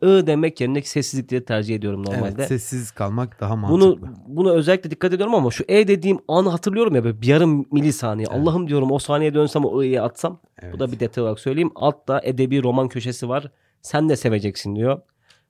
I 0.03 0.07
demek 0.07 0.61
yerine 0.61 0.83
sessizlikleri 0.83 1.45
tercih 1.45 1.75
ediyorum 1.75 2.05
normalde. 2.07 2.35
Evet, 2.39 2.49
sessiz 2.49 2.91
kalmak 2.91 3.41
daha 3.41 3.53
Bunu 3.71 3.87
mantıklı. 3.87 4.09
bunu 4.29 4.53
özellikle 4.53 4.91
dikkat 4.91 5.13
ediyorum 5.13 5.35
ama 5.35 5.51
şu 5.51 5.65
E 5.69 5.89
dediğim 5.89 6.19
anı 6.29 6.49
hatırlıyorum 6.49 6.95
ya 6.95 7.05
böyle 7.05 7.21
bir 7.23 7.27
yarım 7.27 7.67
milisaniye. 7.73 8.29
Evet. 8.31 8.41
Allah'ım 8.41 8.69
diyorum 8.69 8.93
o 8.93 8.99
saniye 8.99 9.35
dönsem 9.35 9.65
o 9.65 9.83
I'yi 9.83 10.01
atsam. 10.01 10.41
Evet. 10.63 10.75
Bu 10.75 10.79
da 10.81 10.93
bir 10.93 11.01
detay 11.01 11.23
olarak 11.25 11.41
söyleyeyim. 11.41 11.71
Altta 11.75 12.21
edebi 12.25 12.63
roman 12.63 12.89
köşesi 12.89 13.29
var. 13.29 13.51
Sen 13.83 14.09
de 14.09 14.17
seveceksin 14.17 14.77
diyor. 14.77 15.01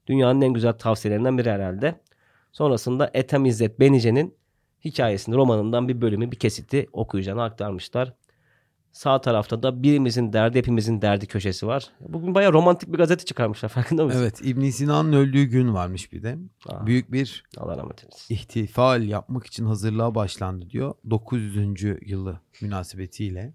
Dünyanın 0.07 0.40
en 0.40 0.52
güzel 0.52 0.72
tavsiyelerinden 0.72 1.38
biri 1.38 1.50
herhalde. 1.50 2.00
Sonrasında 2.52 3.11
Ethem 3.14 3.44
İzzet 3.44 3.81
Benice'nin 3.81 4.35
hikayesini 4.90 5.35
romanından 5.35 5.88
bir 5.88 6.01
bölümü 6.01 6.31
bir 6.31 6.37
kesiti 6.37 6.87
okuyacağını 6.92 7.42
aktarmışlar. 7.42 8.12
Sağ 8.92 9.20
tarafta 9.20 9.62
da 9.62 9.83
birimizin 9.83 10.33
derdi 10.33 10.59
hepimizin 10.59 11.03
derdi 11.03 11.27
köşesi 11.27 11.66
var. 11.66 11.90
Bugün 12.01 12.35
bayağı 12.35 12.53
romantik 12.53 12.92
bir 12.92 12.99
gazete 12.99 13.25
çıkarmışlar 13.25 13.68
farkında 13.77 14.05
mısın? 14.05 14.18
Evet 14.20 14.40
İbn 14.44 14.68
Sina'nın 14.68 15.12
öldüğü 15.12 15.44
gün 15.44 15.75
varmış 15.75 16.12
bir 16.12 16.22
de. 16.22 16.38
Aa, 16.68 16.87
Büyük 16.87 17.12
bir 17.12 17.44
Allah 17.57 17.77
rahmet 17.77 18.05
eylesin. 18.05 18.35
ihtifal 18.35 19.03
yapmak 19.03 19.46
için 19.46 19.64
hazırlığa 19.66 20.14
başlandı 20.14 20.70
diyor. 20.70 20.94
900. 21.11 21.83
yılı 22.07 22.40
münasebetiyle. 22.62 23.55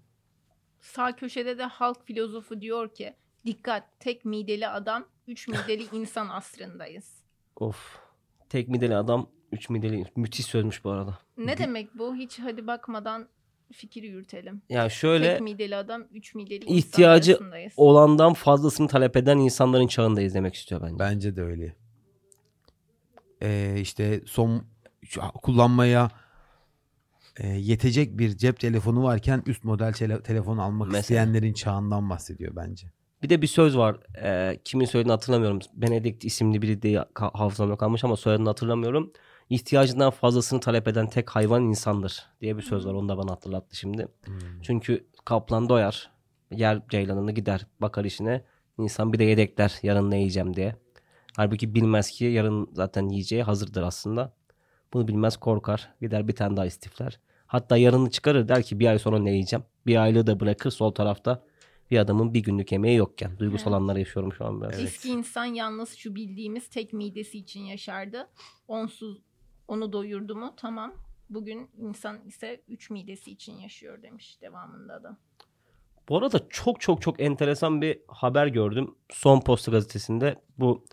Sağ 0.80 1.16
köşede 1.16 1.58
de 1.58 1.64
halk 1.64 2.06
filozofu 2.06 2.60
diyor 2.60 2.94
ki 2.94 3.14
dikkat 3.46 4.00
tek 4.00 4.24
mideli 4.24 4.68
adam 4.68 5.04
üç 5.26 5.48
mideli 5.48 5.86
insan 5.92 6.28
asrındayız. 6.28 7.12
Of. 7.56 7.98
Tek 8.48 8.68
mideli 8.68 8.96
adam, 8.96 9.26
üç 9.52 9.70
mideli. 9.70 10.04
Müthiş 10.16 10.46
sözmüş 10.46 10.84
bu 10.84 10.90
arada. 10.90 11.18
Ne 11.36 11.58
demek 11.58 11.98
bu? 11.98 12.14
Hiç 12.14 12.38
hadi 12.38 12.66
bakmadan 12.66 13.28
fikir 13.72 14.02
yürütelim. 14.02 14.62
Yani 14.68 14.90
şöyle 14.90 15.32
Tek 15.32 15.40
mideli 15.40 15.76
adam 15.76 16.04
üç 16.12 16.34
mideli 16.34 16.64
insan 16.64 16.76
ihtiyacı 16.76 17.38
olandan 17.76 18.32
fazlasını 18.32 18.88
talep 18.88 19.16
eden 19.16 19.38
insanların 19.38 19.86
çağındayız 19.86 20.34
demek 20.34 20.54
istiyor 20.54 20.82
bence. 20.82 20.98
Bence 20.98 21.36
de 21.36 21.42
öyle. 21.42 21.76
Ee, 23.42 23.76
işte 23.80 24.20
son 24.26 24.64
kullanmaya 25.42 26.10
e, 27.36 27.46
yetecek 27.48 28.18
bir 28.18 28.36
cep 28.36 28.60
telefonu 28.60 29.02
varken 29.02 29.42
üst 29.46 29.64
model 29.64 29.92
tele- 29.92 30.22
telefon 30.22 30.58
almak 30.58 30.86
Mesela. 30.88 31.00
isteyenlerin 31.00 31.52
çağından 31.52 32.10
bahsediyor 32.10 32.56
bence. 32.56 32.86
Bir 33.22 33.30
de 33.30 33.42
bir 33.42 33.46
söz 33.46 33.76
var. 33.76 33.96
Ee, 34.22 34.60
kimin 34.64 34.84
söylediğini 34.84 35.12
hatırlamıyorum. 35.12 35.58
Benedict 35.74 36.24
isimli 36.24 36.62
biri 36.62 36.82
diye 36.82 37.04
hafızamda 37.14 37.76
kalmış 37.76 38.04
ama 38.04 38.16
soyadını 38.16 38.48
hatırlamıyorum. 38.48 39.12
İhtiyacından 39.50 40.10
fazlasını 40.10 40.60
talep 40.60 40.88
eden 40.88 41.06
tek 41.06 41.30
hayvan 41.30 41.62
insandır 41.62 42.26
diye 42.40 42.56
bir 42.56 42.62
söz 42.62 42.86
var. 42.86 42.94
Onu 42.94 43.08
da 43.08 43.18
bana 43.18 43.30
hatırlattı 43.30 43.76
şimdi. 43.76 44.08
Hmm. 44.24 44.34
Çünkü 44.62 45.06
kaplan 45.24 45.68
doyar. 45.68 46.10
Yer 46.50 46.82
ceylanını 46.88 47.32
gider 47.32 47.66
bakar 47.80 48.04
işine. 48.04 48.44
İnsan 48.78 49.12
bir 49.12 49.18
de 49.18 49.24
yedekler 49.24 49.78
yarın 49.82 50.10
ne 50.10 50.18
yiyeceğim 50.18 50.56
diye. 50.56 50.76
Halbuki 51.36 51.74
bilmez 51.74 52.10
ki 52.10 52.24
yarın 52.24 52.68
zaten 52.72 53.08
yiyeceği 53.08 53.42
hazırdır 53.42 53.82
aslında. 53.82 54.34
Bunu 54.92 55.08
bilmez 55.08 55.36
korkar. 55.36 55.94
Gider 56.00 56.28
bir 56.28 56.34
tane 56.34 56.56
daha 56.56 56.66
istifler. 56.66 57.20
Hatta 57.46 57.76
yarını 57.76 58.10
çıkarır 58.10 58.48
der 58.48 58.62
ki 58.62 58.80
bir 58.80 58.86
ay 58.86 58.98
sonra 58.98 59.18
ne 59.18 59.30
yiyeceğim. 59.30 59.64
Bir 59.86 60.02
aylığı 60.02 60.26
da 60.26 60.40
bırakır 60.40 60.70
sol 60.70 60.90
tarafta. 60.90 61.44
Bir 61.90 61.98
adamın 61.98 62.34
bir 62.34 62.42
günlük 62.42 62.72
yemeği 62.72 62.96
yokken. 62.96 63.38
Duygusal 63.38 63.70
Evet. 63.70 63.80
anları 63.80 63.98
yaşıyorum 63.98 64.32
şu 64.32 64.44
an 64.44 64.60
biraz. 64.60 64.80
Eski 64.80 65.08
insan 65.08 65.44
yalnız 65.44 65.94
şu 65.94 66.14
bildiğimiz 66.14 66.68
tek 66.68 66.92
midesi 66.92 67.38
için 67.38 67.60
yaşardı. 67.60 68.28
Onsuz 68.68 69.18
onu 69.72 69.92
doyurdu 69.92 70.36
mu 70.36 70.54
tamam. 70.56 70.92
Bugün 71.30 71.70
insan 71.78 72.24
ise 72.26 72.60
üç 72.68 72.90
midesi 72.90 73.30
için 73.30 73.52
yaşıyor 73.52 74.02
demiş 74.02 74.38
devamında 74.40 75.02
da. 75.02 75.16
Bu 76.08 76.18
arada 76.18 76.40
çok 76.50 76.80
çok 76.80 77.02
çok 77.02 77.20
enteresan 77.20 77.82
bir 77.82 78.00
haber 78.08 78.46
gördüm. 78.46 78.94
Son 79.10 79.40
Posta 79.40 79.72
gazetesinde. 79.72 80.36
Bu 80.58 80.84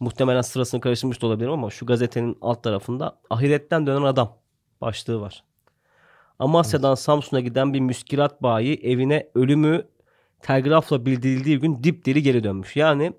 muhtemelen 0.00 0.40
sırasını 0.40 0.80
karıştırmış 0.80 1.22
da 1.22 1.26
olabilirim 1.26 1.52
ama 1.52 1.70
şu 1.70 1.86
gazetenin 1.86 2.38
alt 2.40 2.62
tarafında 2.62 3.18
ahiretten 3.30 3.86
dönen 3.86 4.02
adam 4.02 4.38
başlığı 4.80 5.20
var. 5.20 5.44
Amasya'dan 6.38 6.94
Samsun'a 6.94 7.40
giden 7.40 7.74
bir 7.74 7.80
müskirat 7.80 8.42
bayi 8.42 8.74
evine 8.74 9.30
ölümü 9.34 9.86
telgrafla 10.40 11.06
bildirildiği 11.06 11.58
gün 11.58 11.84
dipdiri 11.84 12.22
geri 12.22 12.44
dönmüş. 12.44 12.76
Yani 12.76 13.12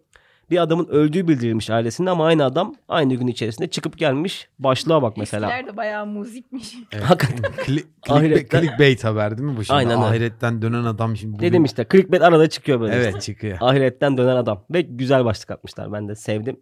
bir 0.52 0.58
adamın 0.58 0.88
öldüğü 0.88 1.28
bildirilmiş 1.28 1.70
ailesinde 1.70 2.10
ama 2.10 2.26
aynı 2.26 2.46
adam 2.46 2.76
aynı 2.88 3.16
gün 3.16 3.28
içerisinde 3.28 3.68
çıkıp 3.68 3.98
gelmiş. 3.98 4.50
Başlığa 4.60 5.02
bak 5.02 5.18
mesela. 5.18 5.48
Eskiler 5.52 5.74
de 5.74 5.78
bayağı 5.78 6.06
muzikmiş. 6.06 6.76
Evet. 6.92 7.04
Hakikaten. 7.04 7.52
Kli- 7.66 7.84
clickbait, 8.08 8.52
clickbait 8.52 9.04
haber 9.04 9.38
değil 9.38 9.50
mi 9.50 9.58
bu 9.58 9.64
şimdi? 9.64 9.78
Aynen 9.78 9.92
öyle. 9.98 10.04
Ahiretten 10.06 10.62
dönen 10.62 10.84
adam 10.84 11.18
şimdi. 11.18 11.34
bugün- 11.34 11.48
Dedim 11.48 11.66
işte 11.66 11.86
clickbait 11.92 12.24
arada 12.24 12.50
çıkıyor 12.50 12.80
böyle. 12.82 12.98
işte. 12.98 13.10
Evet 13.10 13.22
çıkıyor. 13.22 13.58
Ahiretten 13.62 14.18
dönen 14.18 14.36
adam. 14.36 14.64
Ve 14.74 14.82
güzel 14.82 15.26
başlık 15.26 15.52
atmışlar. 15.52 15.94
Ben 15.94 16.08
de 16.08 16.16
sevdim. 16.16 16.60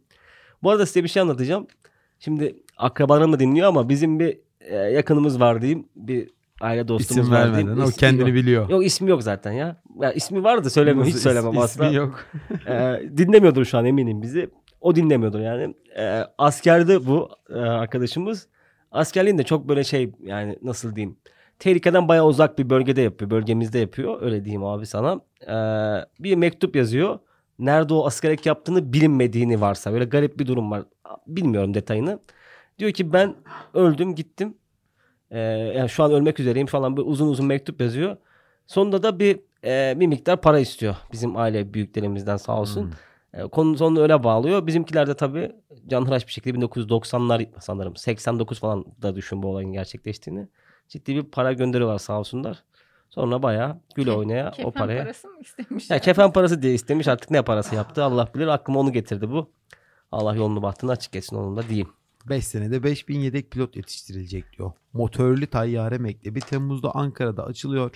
Bu 0.63 0.71
arada 0.71 0.85
size 0.85 1.03
bir 1.03 1.09
şey 1.09 1.21
anlatacağım. 1.21 1.67
Şimdi 2.19 2.55
akrabalarım 2.77 3.33
da 3.33 3.39
dinliyor 3.39 3.67
ama 3.67 3.89
bizim 3.89 4.19
bir 4.19 4.37
e, 4.59 4.75
yakınımız 4.75 5.39
var 5.39 5.61
diyeyim. 5.61 5.87
Bir 5.95 6.29
aile 6.65 6.87
dostumuz 6.87 7.23
İsim 7.23 7.35
var 7.35 7.53
vermeden. 7.53 7.77
O 7.81 7.89
kendini 7.89 8.29
yok. 8.29 8.35
biliyor. 8.35 8.69
Yok 8.69 8.85
ismi 8.85 9.09
yok 9.09 9.23
zaten 9.23 9.51
ya. 9.51 9.81
ya 10.01 10.13
ismi 10.13 10.43
vardı 10.43 10.69
söylemem 10.69 11.05
hiç 11.05 11.15
söylemem 11.15 11.53
is- 11.53 11.63
asla. 11.63 11.85
ismi 11.85 11.95
yok. 11.97 12.25
Ee, 12.67 13.01
dinlemiyordur 13.17 13.65
şu 13.65 13.77
an 13.77 13.85
eminim 13.85 14.21
bizi. 14.21 14.49
O 14.81 14.95
dinlemiyordur 14.95 15.39
yani. 15.39 15.75
Ee, 15.97 16.23
askerde 16.37 17.05
bu 17.05 17.29
e, 17.49 17.53
arkadaşımız. 17.59 18.47
Askerliğinde 18.91 19.43
çok 19.43 19.69
böyle 19.69 19.83
şey 19.83 20.11
yani 20.23 20.59
nasıl 20.61 20.95
diyeyim. 20.95 21.17
Tehlikeden 21.59 22.07
bayağı 22.07 22.25
uzak 22.25 22.59
bir 22.59 22.69
bölgede 22.69 23.01
yapıyor. 23.01 23.31
Bölgemizde 23.31 23.79
yapıyor. 23.79 24.21
Öyle 24.21 24.45
diyeyim 24.45 24.63
abi 24.63 24.85
sana. 24.85 25.19
Ee, 25.47 26.05
bir 26.19 26.35
mektup 26.35 26.75
yazıyor. 26.75 27.19
Nerede 27.59 27.93
o 27.93 28.05
askerlik 28.05 28.45
yaptığını 28.45 28.93
bilinmediğini 28.93 29.61
varsa. 29.61 29.93
Böyle 29.93 30.05
garip 30.05 30.39
bir 30.39 30.47
durum 30.47 30.71
var. 30.71 30.83
Bilmiyorum 31.27 31.73
detayını. 31.73 32.19
Diyor 32.79 32.91
ki 32.91 33.13
ben 33.13 33.35
öldüm 33.73 34.15
gittim. 34.15 34.53
Ee, 35.35 35.39
yani 35.77 35.89
şu 35.89 36.03
an 36.03 36.11
ölmek 36.11 36.39
üzereyim 36.39 36.67
falan 36.67 36.97
böyle 36.97 37.07
uzun 37.07 37.27
uzun 37.27 37.45
mektup 37.45 37.81
yazıyor. 37.81 38.17
Sonunda 38.67 39.03
da 39.03 39.19
bir 39.19 39.39
e, 39.63 39.99
bir 39.99 40.07
miktar 40.07 40.41
para 40.41 40.59
istiyor. 40.59 40.95
Bizim 41.11 41.37
aile 41.37 41.73
büyüklerimizden 41.73 42.37
sağ 42.37 42.59
olsun. 42.61 42.93
Hmm. 43.33 43.41
E, 43.41 43.47
Konu 43.47 43.77
sonunu 43.77 44.01
öyle 44.01 44.23
bağlıyor. 44.23 44.67
Bizimkiler 44.67 45.07
de 45.07 45.13
tabii 45.13 45.51
canhıraş 45.87 46.27
bir 46.27 46.31
şekilde 46.31 46.65
1990'lar 46.65 47.47
sanırım 47.59 47.95
89 47.95 48.59
falan 48.59 48.85
da 49.01 49.15
düşün 49.15 49.43
bu 49.43 49.47
olayın 49.47 49.71
gerçekleştiğini. 49.73 50.47
Ciddi 50.87 51.15
bir 51.15 51.23
para 51.23 51.53
gönderiyorlar 51.53 51.97
sağ 51.99 52.19
olsunlar. 52.19 52.63
Sonra 53.09 53.43
bayağı 53.43 53.77
güle 53.95 54.09
Ke- 54.09 54.15
oynaya 54.15 54.51
Kefen 54.51 54.69
o 54.69 54.71
paraya. 54.71 55.03
parası 55.03 55.27
mı 55.27 55.39
istemiş? 55.41 55.89
Ya 55.89 55.99
kefen 55.99 56.31
parası 56.31 56.61
diye 56.61 56.73
istemiş 56.73 57.07
artık 57.07 57.31
ne 57.31 57.41
parası 57.41 57.75
yaptı 57.75 58.03
Allah 58.03 58.27
bilir. 58.35 58.47
Aklıma 58.47 58.79
onu 58.79 58.91
getirdi 58.91 59.31
bu. 59.31 59.49
Allah 60.11 60.35
yolunu 60.35 60.61
bahtını 60.61 60.91
açık 60.91 61.15
etsin 61.15 61.35
onun 61.35 61.57
da 61.57 61.67
diyeyim. 61.69 61.89
5 62.29 62.47
senede 62.47 62.83
5000 62.83 63.19
yedek 63.19 63.51
pilot 63.51 63.75
yetiştirilecek 63.75 64.57
diyor. 64.57 64.71
Motorlu 64.93 65.47
tayyare 65.47 65.97
mektebi 65.97 66.39
Temmuz'da 66.39 66.95
Ankara'da 66.95 67.45
açılıyor. 67.45 67.91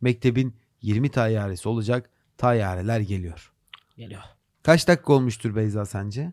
Mektebin 0.00 0.56
20 0.82 1.08
tayyaresi 1.10 1.68
olacak. 1.68 2.10
Tayyareler 2.36 3.00
geliyor. 3.00 3.52
Geliyor. 3.96 4.22
Kaç 4.62 4.88
dakika 4.88 5.12
olmuştur 5.12 5.56
Beyza 5.56 5.84
sence? 5.84 6.32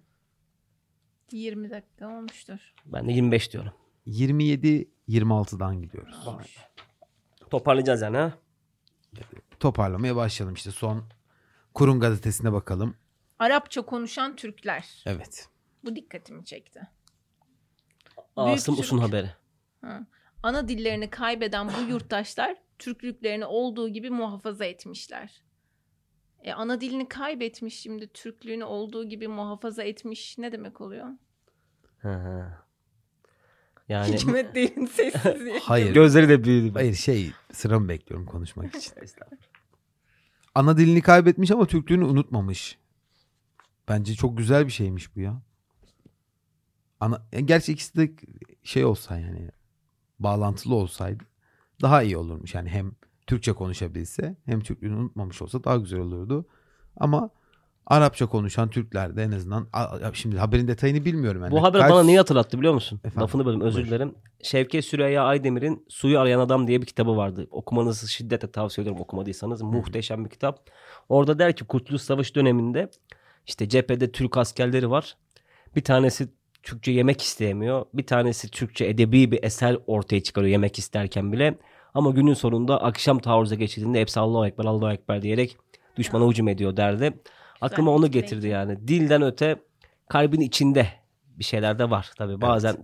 20 1.31 1.69
dakika 1.69 2.07
olmuştur. 2.17 2.73
Ben 2.85 3.07
de 3.07 3.11
25 3.11 3.53
diyorum. 3.53 3.73
27-26'dan 4.07 5.81
gidiyoruz. 5.81 6.27
Toparlayacağız 7.49 8.01
yani 8.01 8.17
ha. 8.17 8.33
Toparlamaya 9.59 10.15
başlayalım 10.15 10.55
işte 10.55 10.71
son 10.71 11.03
Kurum 11.73 11.99
gazetesine 11.99 12.53
bakalım. 12.53 12.95
Arapça 13.39 13.81
konuşan 13.81 14.35
Türkler. 14.35 15.03
Evet. 15.05 15.47
Bu 15.83 15.95
dikkatimi 15.95 16.45
çekti. 16.45 16.87
Asım. 18.35 18.79
Usun 18.79 18.97
haberi. 18.97 19.29
Ha. 19.81 20.05
Ana 20.43 20.67
dillerini 20.67 21.09
kaybeden 21.09 21.67
bu 21.67 21.91
yurttaşlar 21.91 22.55
Türklüklerini 22.79 23.45
olduğu 23.45 23.89
gibi 23.89 24.09
muhafaza 24.09 24.65
etmişler. 24.65 25.43
E, 26.43 26.53
ana 26.53 26.81
dilini 26.81 27.07
kaybetmiş 27.07 27.79
şimdi 27.79 28.07
Türklüğünü 28.07 28.63
olduğu 28.63 29.09
gibi 29.09 29.27
muhafaza 29.27 29.83
etmiş 29.83 30.37
ne 30.37 30.51
demek 30.51 30.81
oluyor? 30.81 31.07
Hı 31.97 32.13
hı. 32.13 32.53
Yani 33.89 34.13
Hikmet 34.13 34.55
derin 34.55 34.85
sessizliği. 34.85 35.59
Hayır. 35.59 35.93
gözleri 35.93 36.29
de 36.29 36.43
büyüdü. 36.43 36.73
Hayır 36.73 36.93
şey 36.93 37.31
sıramı 37.53 37.89
bekliyorum 37.89 38.25
konuşmak 38.25 38.75
için. 38.75 38.93
Estağfurullah. 39.01 39.41
Ana 40.55 40.77
dilini 40.77 41.01
kaybetmiş 41.01 41.51
ama 41.51 41.65
Türklüğünü 41.65 42.05
unutmamış. 42.05 42.77
Bence 43.87 44.15
çok 44.15 44.37
güzel 44.37 44.67
bir 44.67 44.71
şeymiş 44.71 45.15
bu 45.15 45.19
ya. 45.19 45.41
Ana, 47.01 47.21
ya 47.31 47.39
gerçi 47.39 47.73
ikisi 47.73 47.97
de 47.97 48.11
şey 48.63 48.85
olsa 48.85 49.17
yani 49.19 49.49
bağlantılı 50.19 50.75
olsaydı 50.75 51.23
daha 51.81 52.03
iyi 52.03 52.17
olurmuş. 52.17 52.55
Yani 52.55 52.69
hem 52.69 52.91
Türkçe 53.27 53.53
konuşabilse 53.53 54.35
hem 54.45 54.59
Türklüğünü 54.59 54.95
unutmamış 54.95 55.41
olsa 55.41 55.63
daha 55.63 55.77
güzel 55.77 55.99
olurdu. 55.99 56.45
Ama 56.97 57.29
Arapça 57.85 58.25
konuşan 58.25 58.69
Türkler 58.69 59.15
de 59.15 59.23
en 59.23 59.31
azından 59.31 59.67
şimdi 60.13 60.37
haberin 60.37 60.67
detayını 60.67 61.05
bilmiyorum. 61.05 61.41
Yani. 61.41 61.51
Bu 61.51 61.63
haber 61.63 61.81
Kaç- 61.81 61.91
bana 61.91 62.03
niye 62.03 62.17
hatırlattı 62.17 62.57
biliyor 62.57 62.73
musun? 62.73 62.99
Efendim? 63.03 63.21
Lafını 63.21 63.45
bölüm 63.45 63.61
özür 63.61 63.85
dilerim. 63.85 64.15
Şevket 64.43 64.85
Süreyya 64.85 65.23
Aydemir'in 65.23 65.85
Suyu 65.89 66.19
Arayan 66.19 66.39
Adam 66.39 66.67
diye 66.67 66.81
bir 66.81 66.85
kitabı 66.85 67.17
vardı. 67.17 67.47
Okumanızı 67.51 68.07
şiddetle 68.07 68.51
tavsiye 68.51 68.83
ediyorum 68.83 69.01
okumadıysanız. 69.01 69.61
Muhteşem 69.61 70.25
bir 70.25 70.29
kitap. 70.29 70.69
Orada 71.09 71.39
der 71.39 71.55
ki 71.55 71.65
Kurtuluş 71.65 72.01
Savaşı 72.01 72.35
döneminde 72.35 72.91
işte 73.47 73.69
cephede 73.69 74.11
Türk 74.11 74.37
askerleri 74.37 74.89
var. 74.89 75.17
Bir 75.75 75.83
tanesi 75.83 76.29
Türkçe 76.63 76.91
yemek 76.91 77.21
isteyemiyor. 77.21 77.85
Bir 77.93 78.05
tanesi 78.05 78.51
Türkçe 78.51 78.85
edebi 78.85 79.31
bir 79.31 79.43
eser 79.43 79.77
ortaya 79.87 80.23
çıkarıyor 80.23 80.51
yemek 80.51 80.79
isterken 80.79 81.31
bile. 81.31 81.57
Ama 81.93 82.11
günün 82.11 82.33
sonunda 82.33 82.81
akşam 82.81 83.19
taarruza 83.19 83.55
geçildiğinde 83.55 84.01
hepsi 84.01 84.19
Allahu 84.19 84.47
Ekber, 84.47 84.65
Allahu 84.65 84.91
Ekber 84.91 85.21
diyerek 85.21 85.57
düşmana 85.97 86.27
hücum 86.27 86.47
ediyor 86.47 86.77
derdi. 86.77 87.13
Aklıma 87.61 87.91
onu 87.91 88.11
getirdi 88.11 88.47
yani. 88.47 88.87
Dilden 88.87 89.21
öte 89.21 89.55
kalbin 90.09 90.41
içinde 90.41 90.87
bir 91.25 91.43
şeyler 91.43 91.79
de 91.79 91.89
var 91.89 92.11
tabii. 92.17 92.41
Bazen 92.41 92.75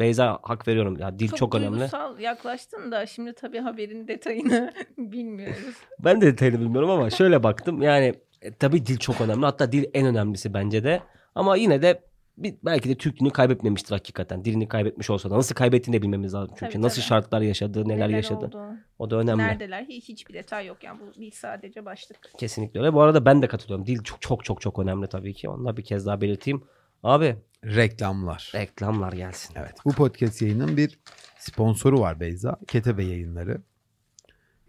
Beyza 0.00 0.38
hak 0.42 0.68
veriyorum. 0.68 0.96
Ya 0.98 1.18
dil 1.18 1.28
çok, 1.28 1.54
önemli. 1.54 1.76
duygusal 1.76 2.18
yaklaştın 2.18 2.92
da 2.92 3.06
şimdi 3.06 3.32
tabii 3.32 3.58
haberin 3.58 4.08
detayını 4.08 4.72
bilmiyoruz. 4.98 5.74
Ben 5.98 6.20
de 6.20 6.26
detayını 6.26 6.60
bilmiyorum 6.60 6.90
ama 6.90 7.10
şöyle 7.10 7.42
baktım. 7.42 7.82
Yani 7.82 8.14
e, 8.42 8.54
tabii 8.54 8.86
dil 8.86 8.98
çok 8.98 9.20
önemli. 9.20 9.44
Hatta 9.44 9.72
dil 9.72 9.84
en 9.94 10.06
önemlisi 10.06 10.54
bence 10.54 10.84
de. 10.84 11.00
Ama 11.34 11.56
yine 11.56 11.82
de 11.82 12.02
bir, 12.42 12.54
belki 12.64 12.88
de 12.88 12.94
Türklüğünü 12.94 13.30
kaybetmemiştir 13.30 13.90
hakikaten. 13.92 14.44
Dilini 14.44 14.68
kaybetmiş 14.68 15.10
olsa 15.10 15.30
da 15.30 15.36
nasıl 15.36 15.54
kaybettiğini 15.54 15.96
de 15.98 16.02
bilmemiz 16.02 16.34
lazım. 16.34 16.54
Çünkü 16.58 16.72
Tabii, 16.72 16.82
nasıl 16.82 16.96
tabii. 16.96 17.08
şartlar 17.08 17.40
yaşadı, 17.40 17.88
neler, 17.88 18.08
yaşadı. 18.08 18.46
oldu, 18.46 18.62
O 18.98 19.10
da 19.10 19.16
önemli. 19.16 19.42
Neredeler 19.42 19.84
hiç 19.88 20.08
hiçbir 20.08 20.34
detay 20.34 20.66
yok 20.66 20.84
yani 20.84 21.00
bu 21.00 21.20
bir 21.20 21.30
sadece 21.30 21.84
başlık. 21.84 22.18
Kesinlikle 22.38 22.80
öyle. 22.80 22.92
Bu 22.94 23.00
arada 23.02 23.24
ben 23.24 23.42
de 23.42 23.48
katılıyorum. 23.48 23.86
Dil 23.86 24.02
çok 24.02 24.22
çok 24.22 24.44
çok 24.44 24.60
çok 24.60 24.78
önemli 24.78 25.06
tabii 25.06 25.34
ki. 25.34 25.48
Onu 25.48 25.64
da 25.64 25.76
bir 25.76 25.84
kez 25.84 26.06
daha 26.06 26.20
belirteyim. 26.20 26.64
Abi 27.02 27.36
Reklamlar. 27.64 28.52
reklamlar 28.54 29.12
gelsin. 29.12 29.54
Evet. 29.56 29.74
Bu 29.84 29.92
podcast 29.92 30.42
yayının 30.42 30.76
bir 30.76 30.98
sponsoru 31.38 32.00
var 32.00 32.20
Beyza. 32.20 32.56
Ketebe 32.68 33.04
yayınları. 33.04 33.62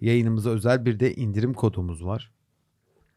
Yayınımıza 0.01 0.49
özel 0.49 0.86
bir 0.86 0.99
de 0.99 1.15
indirim 1.15 1.53
kodumuz 1.53 2.05
var. 2.05 2.32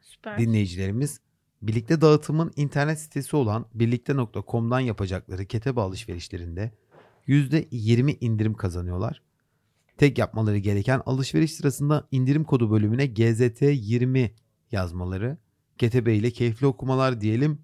Süper. 0.01 0.39
Dinleyicilerimiz 0.39 1.21
birlikte 1.63 2.01
dağıtımın 2.01 2.53
internet 2.57 3.01
sitesi 3.01 3.37
olan 3.37 3.67
birlikte.com'dan 3.75 4.81
yapacakları 4.81 5.47
ketebe 5.47 5.81
alışverişlerinde 5.81 6.73
%20 7.29 8.17
indirim 8.21 8.55
kazanıyorlar. 8.55 9.23
Tek 9.97 10.19
yapmaları 10.19 10.59
gereken 10.59 11.03
alışveriş 11.07 11.55
sırasında 11.55 12.09
indirim 12.11 12.45
kodu 12.45 12.71
bölümüne 12.71 13.05
GZT20 13.05 14.31
yazmaları. 14.73 15.39
GTB 15.79 16.09
ile 16.09 16.31
keyifli 16.31 16.67
okumalar 16.67 17.21
diyelim 17.21 17.59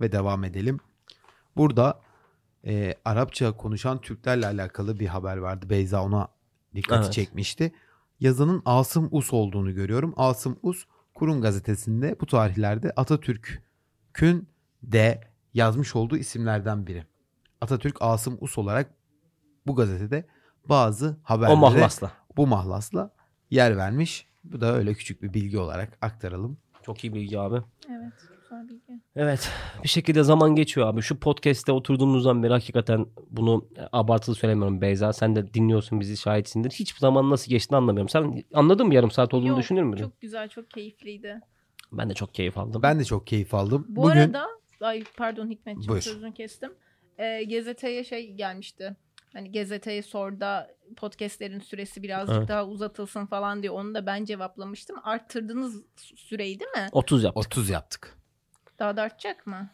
ve 0.00 0.12
devam 0.12 0.44
edelim. 0.44 0.80
Burada 1.56 2.00
e, 2.66 2.94
Arapça 3.04 3.56
konuşan 3.56 4.00
Türklerle 4.00 4.46
alakalı 4.46 5.00
bir 5.00 5.06
haber 5.06 5.36
vardı. 5.36 5.70
Beyza 5.70 6.04
ona 6.04 6.28
dikkati 6.74 7.04
Evet. 7.04 7.12
çekmişti. 7.12 7.72
Yazanın 8.20 8.62
Asım 8.64 9.08
Us 9.10 9.32
olduğunu 9.32 9.74
görüyorum. 9.74 10.14
Asım 10.16 10.58
Us 10.62 10.84
Kurum 11.20 11.40
gazetesinde 11.40 12.16
bu 12.20 12.26
tarihlerde 12.26 12.92
Atatürk'ün 12.96 14.48
de 14.82 15.20
yazmış 15.54 15.96
olduğu 15.96 16.16
isimlerden 16.16 16.86
biri. 16.86 17.04
Atatürk 17.60 17.96
Asım 18.00 18.38
Us 18.40 18.58
olarak 18.58 18.90
bu 19.66 19.76
gazetede 19.76 20.26
bazı 20.68 21.06
O 21.08 21.30
haberlere 21.30 21.56
mahlasla. 21.56 22.12
bu 22.36 22.46
mahlasla 22.46 23.10
yer 23.50 23.76
vermiş. 23.76 24.26
Bu 24.44 24.60
da 24.60 24.74
öyle 24.74 24.94
küçük 24.94 25.22
bir 25.22 25.34
bilgi 25.34 25.58
olarak 25.58 25.98
aktaralım. 26.00 26.58
Çok 26.82 27.04
iyi 27.04 27.14
bilgi 27.14 27.38
abi. 27.38 27.62
Evet. 27.90 28.12
Evet 29.16 29.50
bir 29.82 29.88
şekilde 29.88 30.22
zaman 30.22 30.54
geçiyor 30.54 30.86
abi. 30.86 31.02
Şu 31.02 31.20
podcast'te 31.20 31.72
oturduğumuzdan 31.72 32.42
beri 32.42 32.52
hakikaten 32.52 33.06
bunu 33.30 33.68
abartılı 33.92 34.34
söylemiyorum 34.34 34.80
Beyza. 34.80 35.12
Sen 35.12 35.36
de 35.36 35.54
dinliyorsun 35.54 36.00
bizi 36.00 36.16
şahitsindir. 36.16 36.70
Hiçbir 36.70 37.00
zaman 37.00 37.30
nasıl 37.30 37.50
geçtiğini 37.50 37.76
anlamıyorum. 37.76 38.08
Sen 38.08 38.44
anladın 38.54 38.86
mı 38.86 38.94
yarım 38.94 39.10
saat 39.10 39.34
olduğunu 39.34 39.48
Yok, 39.48 39.58
düşünür 39.58 39.82
müydün? 39.82 40.02
Çok 40.02 40.20
güzel, 40.20 40.48
çok 40.48 40.70
keyifliydi. 40.70 41.40
Ben 41.92 42.10
de 42.10 42.14
çok 42.14 42.34
keyif 42.34 42.58
aldım. 42.58 42.82
Ben 42.82 42.98
de 42.98 43.04
çok 43.04 43.26
keyif 43.26 43.54
aldım. 43.54 43.86
Bu 43.88 44.02
Bugün 44.02 44.16
arada 44.16 44.46
ay 44.80 45.04
pardon 45.16 45.50
Hikmetciğim 45.50 46.02
sözünü 46.02 46.34
kestim. 46.34 46.72
Ee, 47.18 47.44
GZT'ye 47.44 48.04
şey 48.04 48.34
gelmişti. 48.34 48.96
Hani 49.32 49.52
GZT'ye 49.52 50.02
sor 50.02 50.40
da 50.40 50.70
podcastlerin 50.96 51.58
süresi 51.58 52.02
birazcık 52.02 52.36
Evet. 52.36 52.48
daha 52.48 52.66
uzatılsın 52.66 53.26
falan 53.26 53.62
diye 53.62 53.70
onu 53.70 53.94
da 53.94 54.06
ben 54.06 54.24
cevaplamıştım. 54.24 54.96
Arttırdınız 55.02 55.82
süreyi 55.96 56.60
değil 56.60 56.70
mi? 56.70 56.88
30 56.92 57.24
yaptık. 57.24 57.46
30 57.46 57.70
yaptık. 57.70 58.19
Daha 58.80 58.96
da 58.96 59.02
artacak 59.02 59.46
mı? 59.46 59.68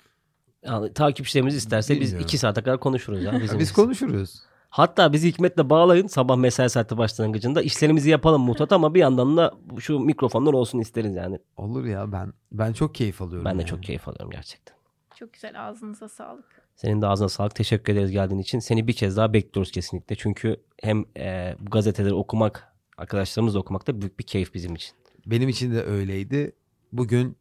Yani, 0.63 0.93
takipçilerimiz 0.93 1.55
isterse 1.55 1.95
biz 1.95 2.01
Bilmiyorum. 2.01 2.25
2 2.25 2.39
saate 2.39 2.63
kadar 2.63 2.81
konuşuruz 2.81 3.25
ya. 3.25 3.41
bizim 3.43 3.59
Biz 3.59 3.71
için. 3.71 3.83
konuşuruz. 3.83 4.43
Hatta 4.71 5.13
bizi 5.13 5.29
Hikmet'le 5.29 5.71
bağlayın 5.71 6.07
sabah 6.07 6.37
mesai 6.37 6.71
saati 6.71 6.99
başlangıcında. 6.99 7.63
işlerimizi 7.63 8.11
yapalım 8.11 8.43
mutat 8.43 8.73
ama 8.73 8.95
bir 8.95 9.01
yandan 9.01 9.37
da 9.37 9.55
şu 9.79 9.99
mikrofonlar 9.99 10.53
olsun 10.53 10.79
isteriz 10.79 11.15
yani. 11.15 11.39
Olur 11.57 11.85
ya 11.85 12.13
ben 12.13 12.33
ben 12.53 12.73
çok 12.73 12.95
keyif 12.95 13.23
alıyorum. 13.23 13.45
Ben 13.45 13.59
de 13.59 13.63
yani. 13.63 13.69
çok 13.69 13.83
keyif 13.83 14.09
alıyorum 14.09 14.31
gerçekten. 14.31 14.77
Çok 15.17 15.33
güzel 15.33 15.69
ağzınıza 15.69 16.09
sağlık. 16.09 16.63
Senin 16.77 17.03
de 17.03 17.07
ağzına 17.07 17.29
sağlık. 17.29 17.55
Teşekkür 17.55 17.93
ederiz 17.93 18.11
geldiğin 18.11 18.41
için. 18.41 18.59
Seni 18.59 18.87
bir 18.89 18.93
kez 18.93 19.17
daha 19.17 19.33
bekliyoruz 19.33 19.73
kesinlikle. 19.73 20.17
Çünkü 20.17 20.57
hem 20.83 21.05
e, 21.17 21.57
bu 21.61 21.71
gazeteleri 21.71 22.15
okumak, 22.15 22.73
arkadaşlarımızla 22.99 23.59
okumak 23.59 23.87
da 23.87 24.01
büyük 24.01 24.19
bir 24.19 24.25
keyif 24.25 24.55
bizim 24.55 24.75
için. 24.75 24.95
Benim 25.27 25.49
için 25.49 25.75
de 25.75 25.83
öyleydi. 25.85 26.53
Bugün 26.93 27.37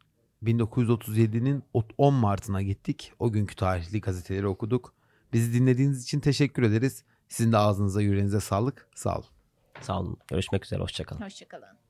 1937'nin 0.45 1.63
10 1.97 2.13
Mart'ına 2.13 2.61
gittik. 2.61 3.13
O 3.19 3.31
günkü 3.31 3.55
tarihli 3.55 4.01
gazeteleri 4.01 4.47
okuduk. 4.47 4.93
Bizi 5.33 5.53
dinlediğiniz 5.53 6.03
için 6.03 6.19
teşekkür 6.19 6.63
ederiz. 6.63 7.03
Sizin 7.29 7.51
de 7.51 7.57
ağzınıza 7.57 8.01
yüreğinize 8.01 8.39
sağlık. 8.39 8.87
Sağ 8.95 9.15
olun. 9.15 9.25
Sağ 9.81 9.99
olun. 9.99 10.17
Görüşmek 10.27 10.65
üzere. 10.65 10.81
Hoşçakalın. 10.81 11.21
Hoşçakalın. 11.21 11.84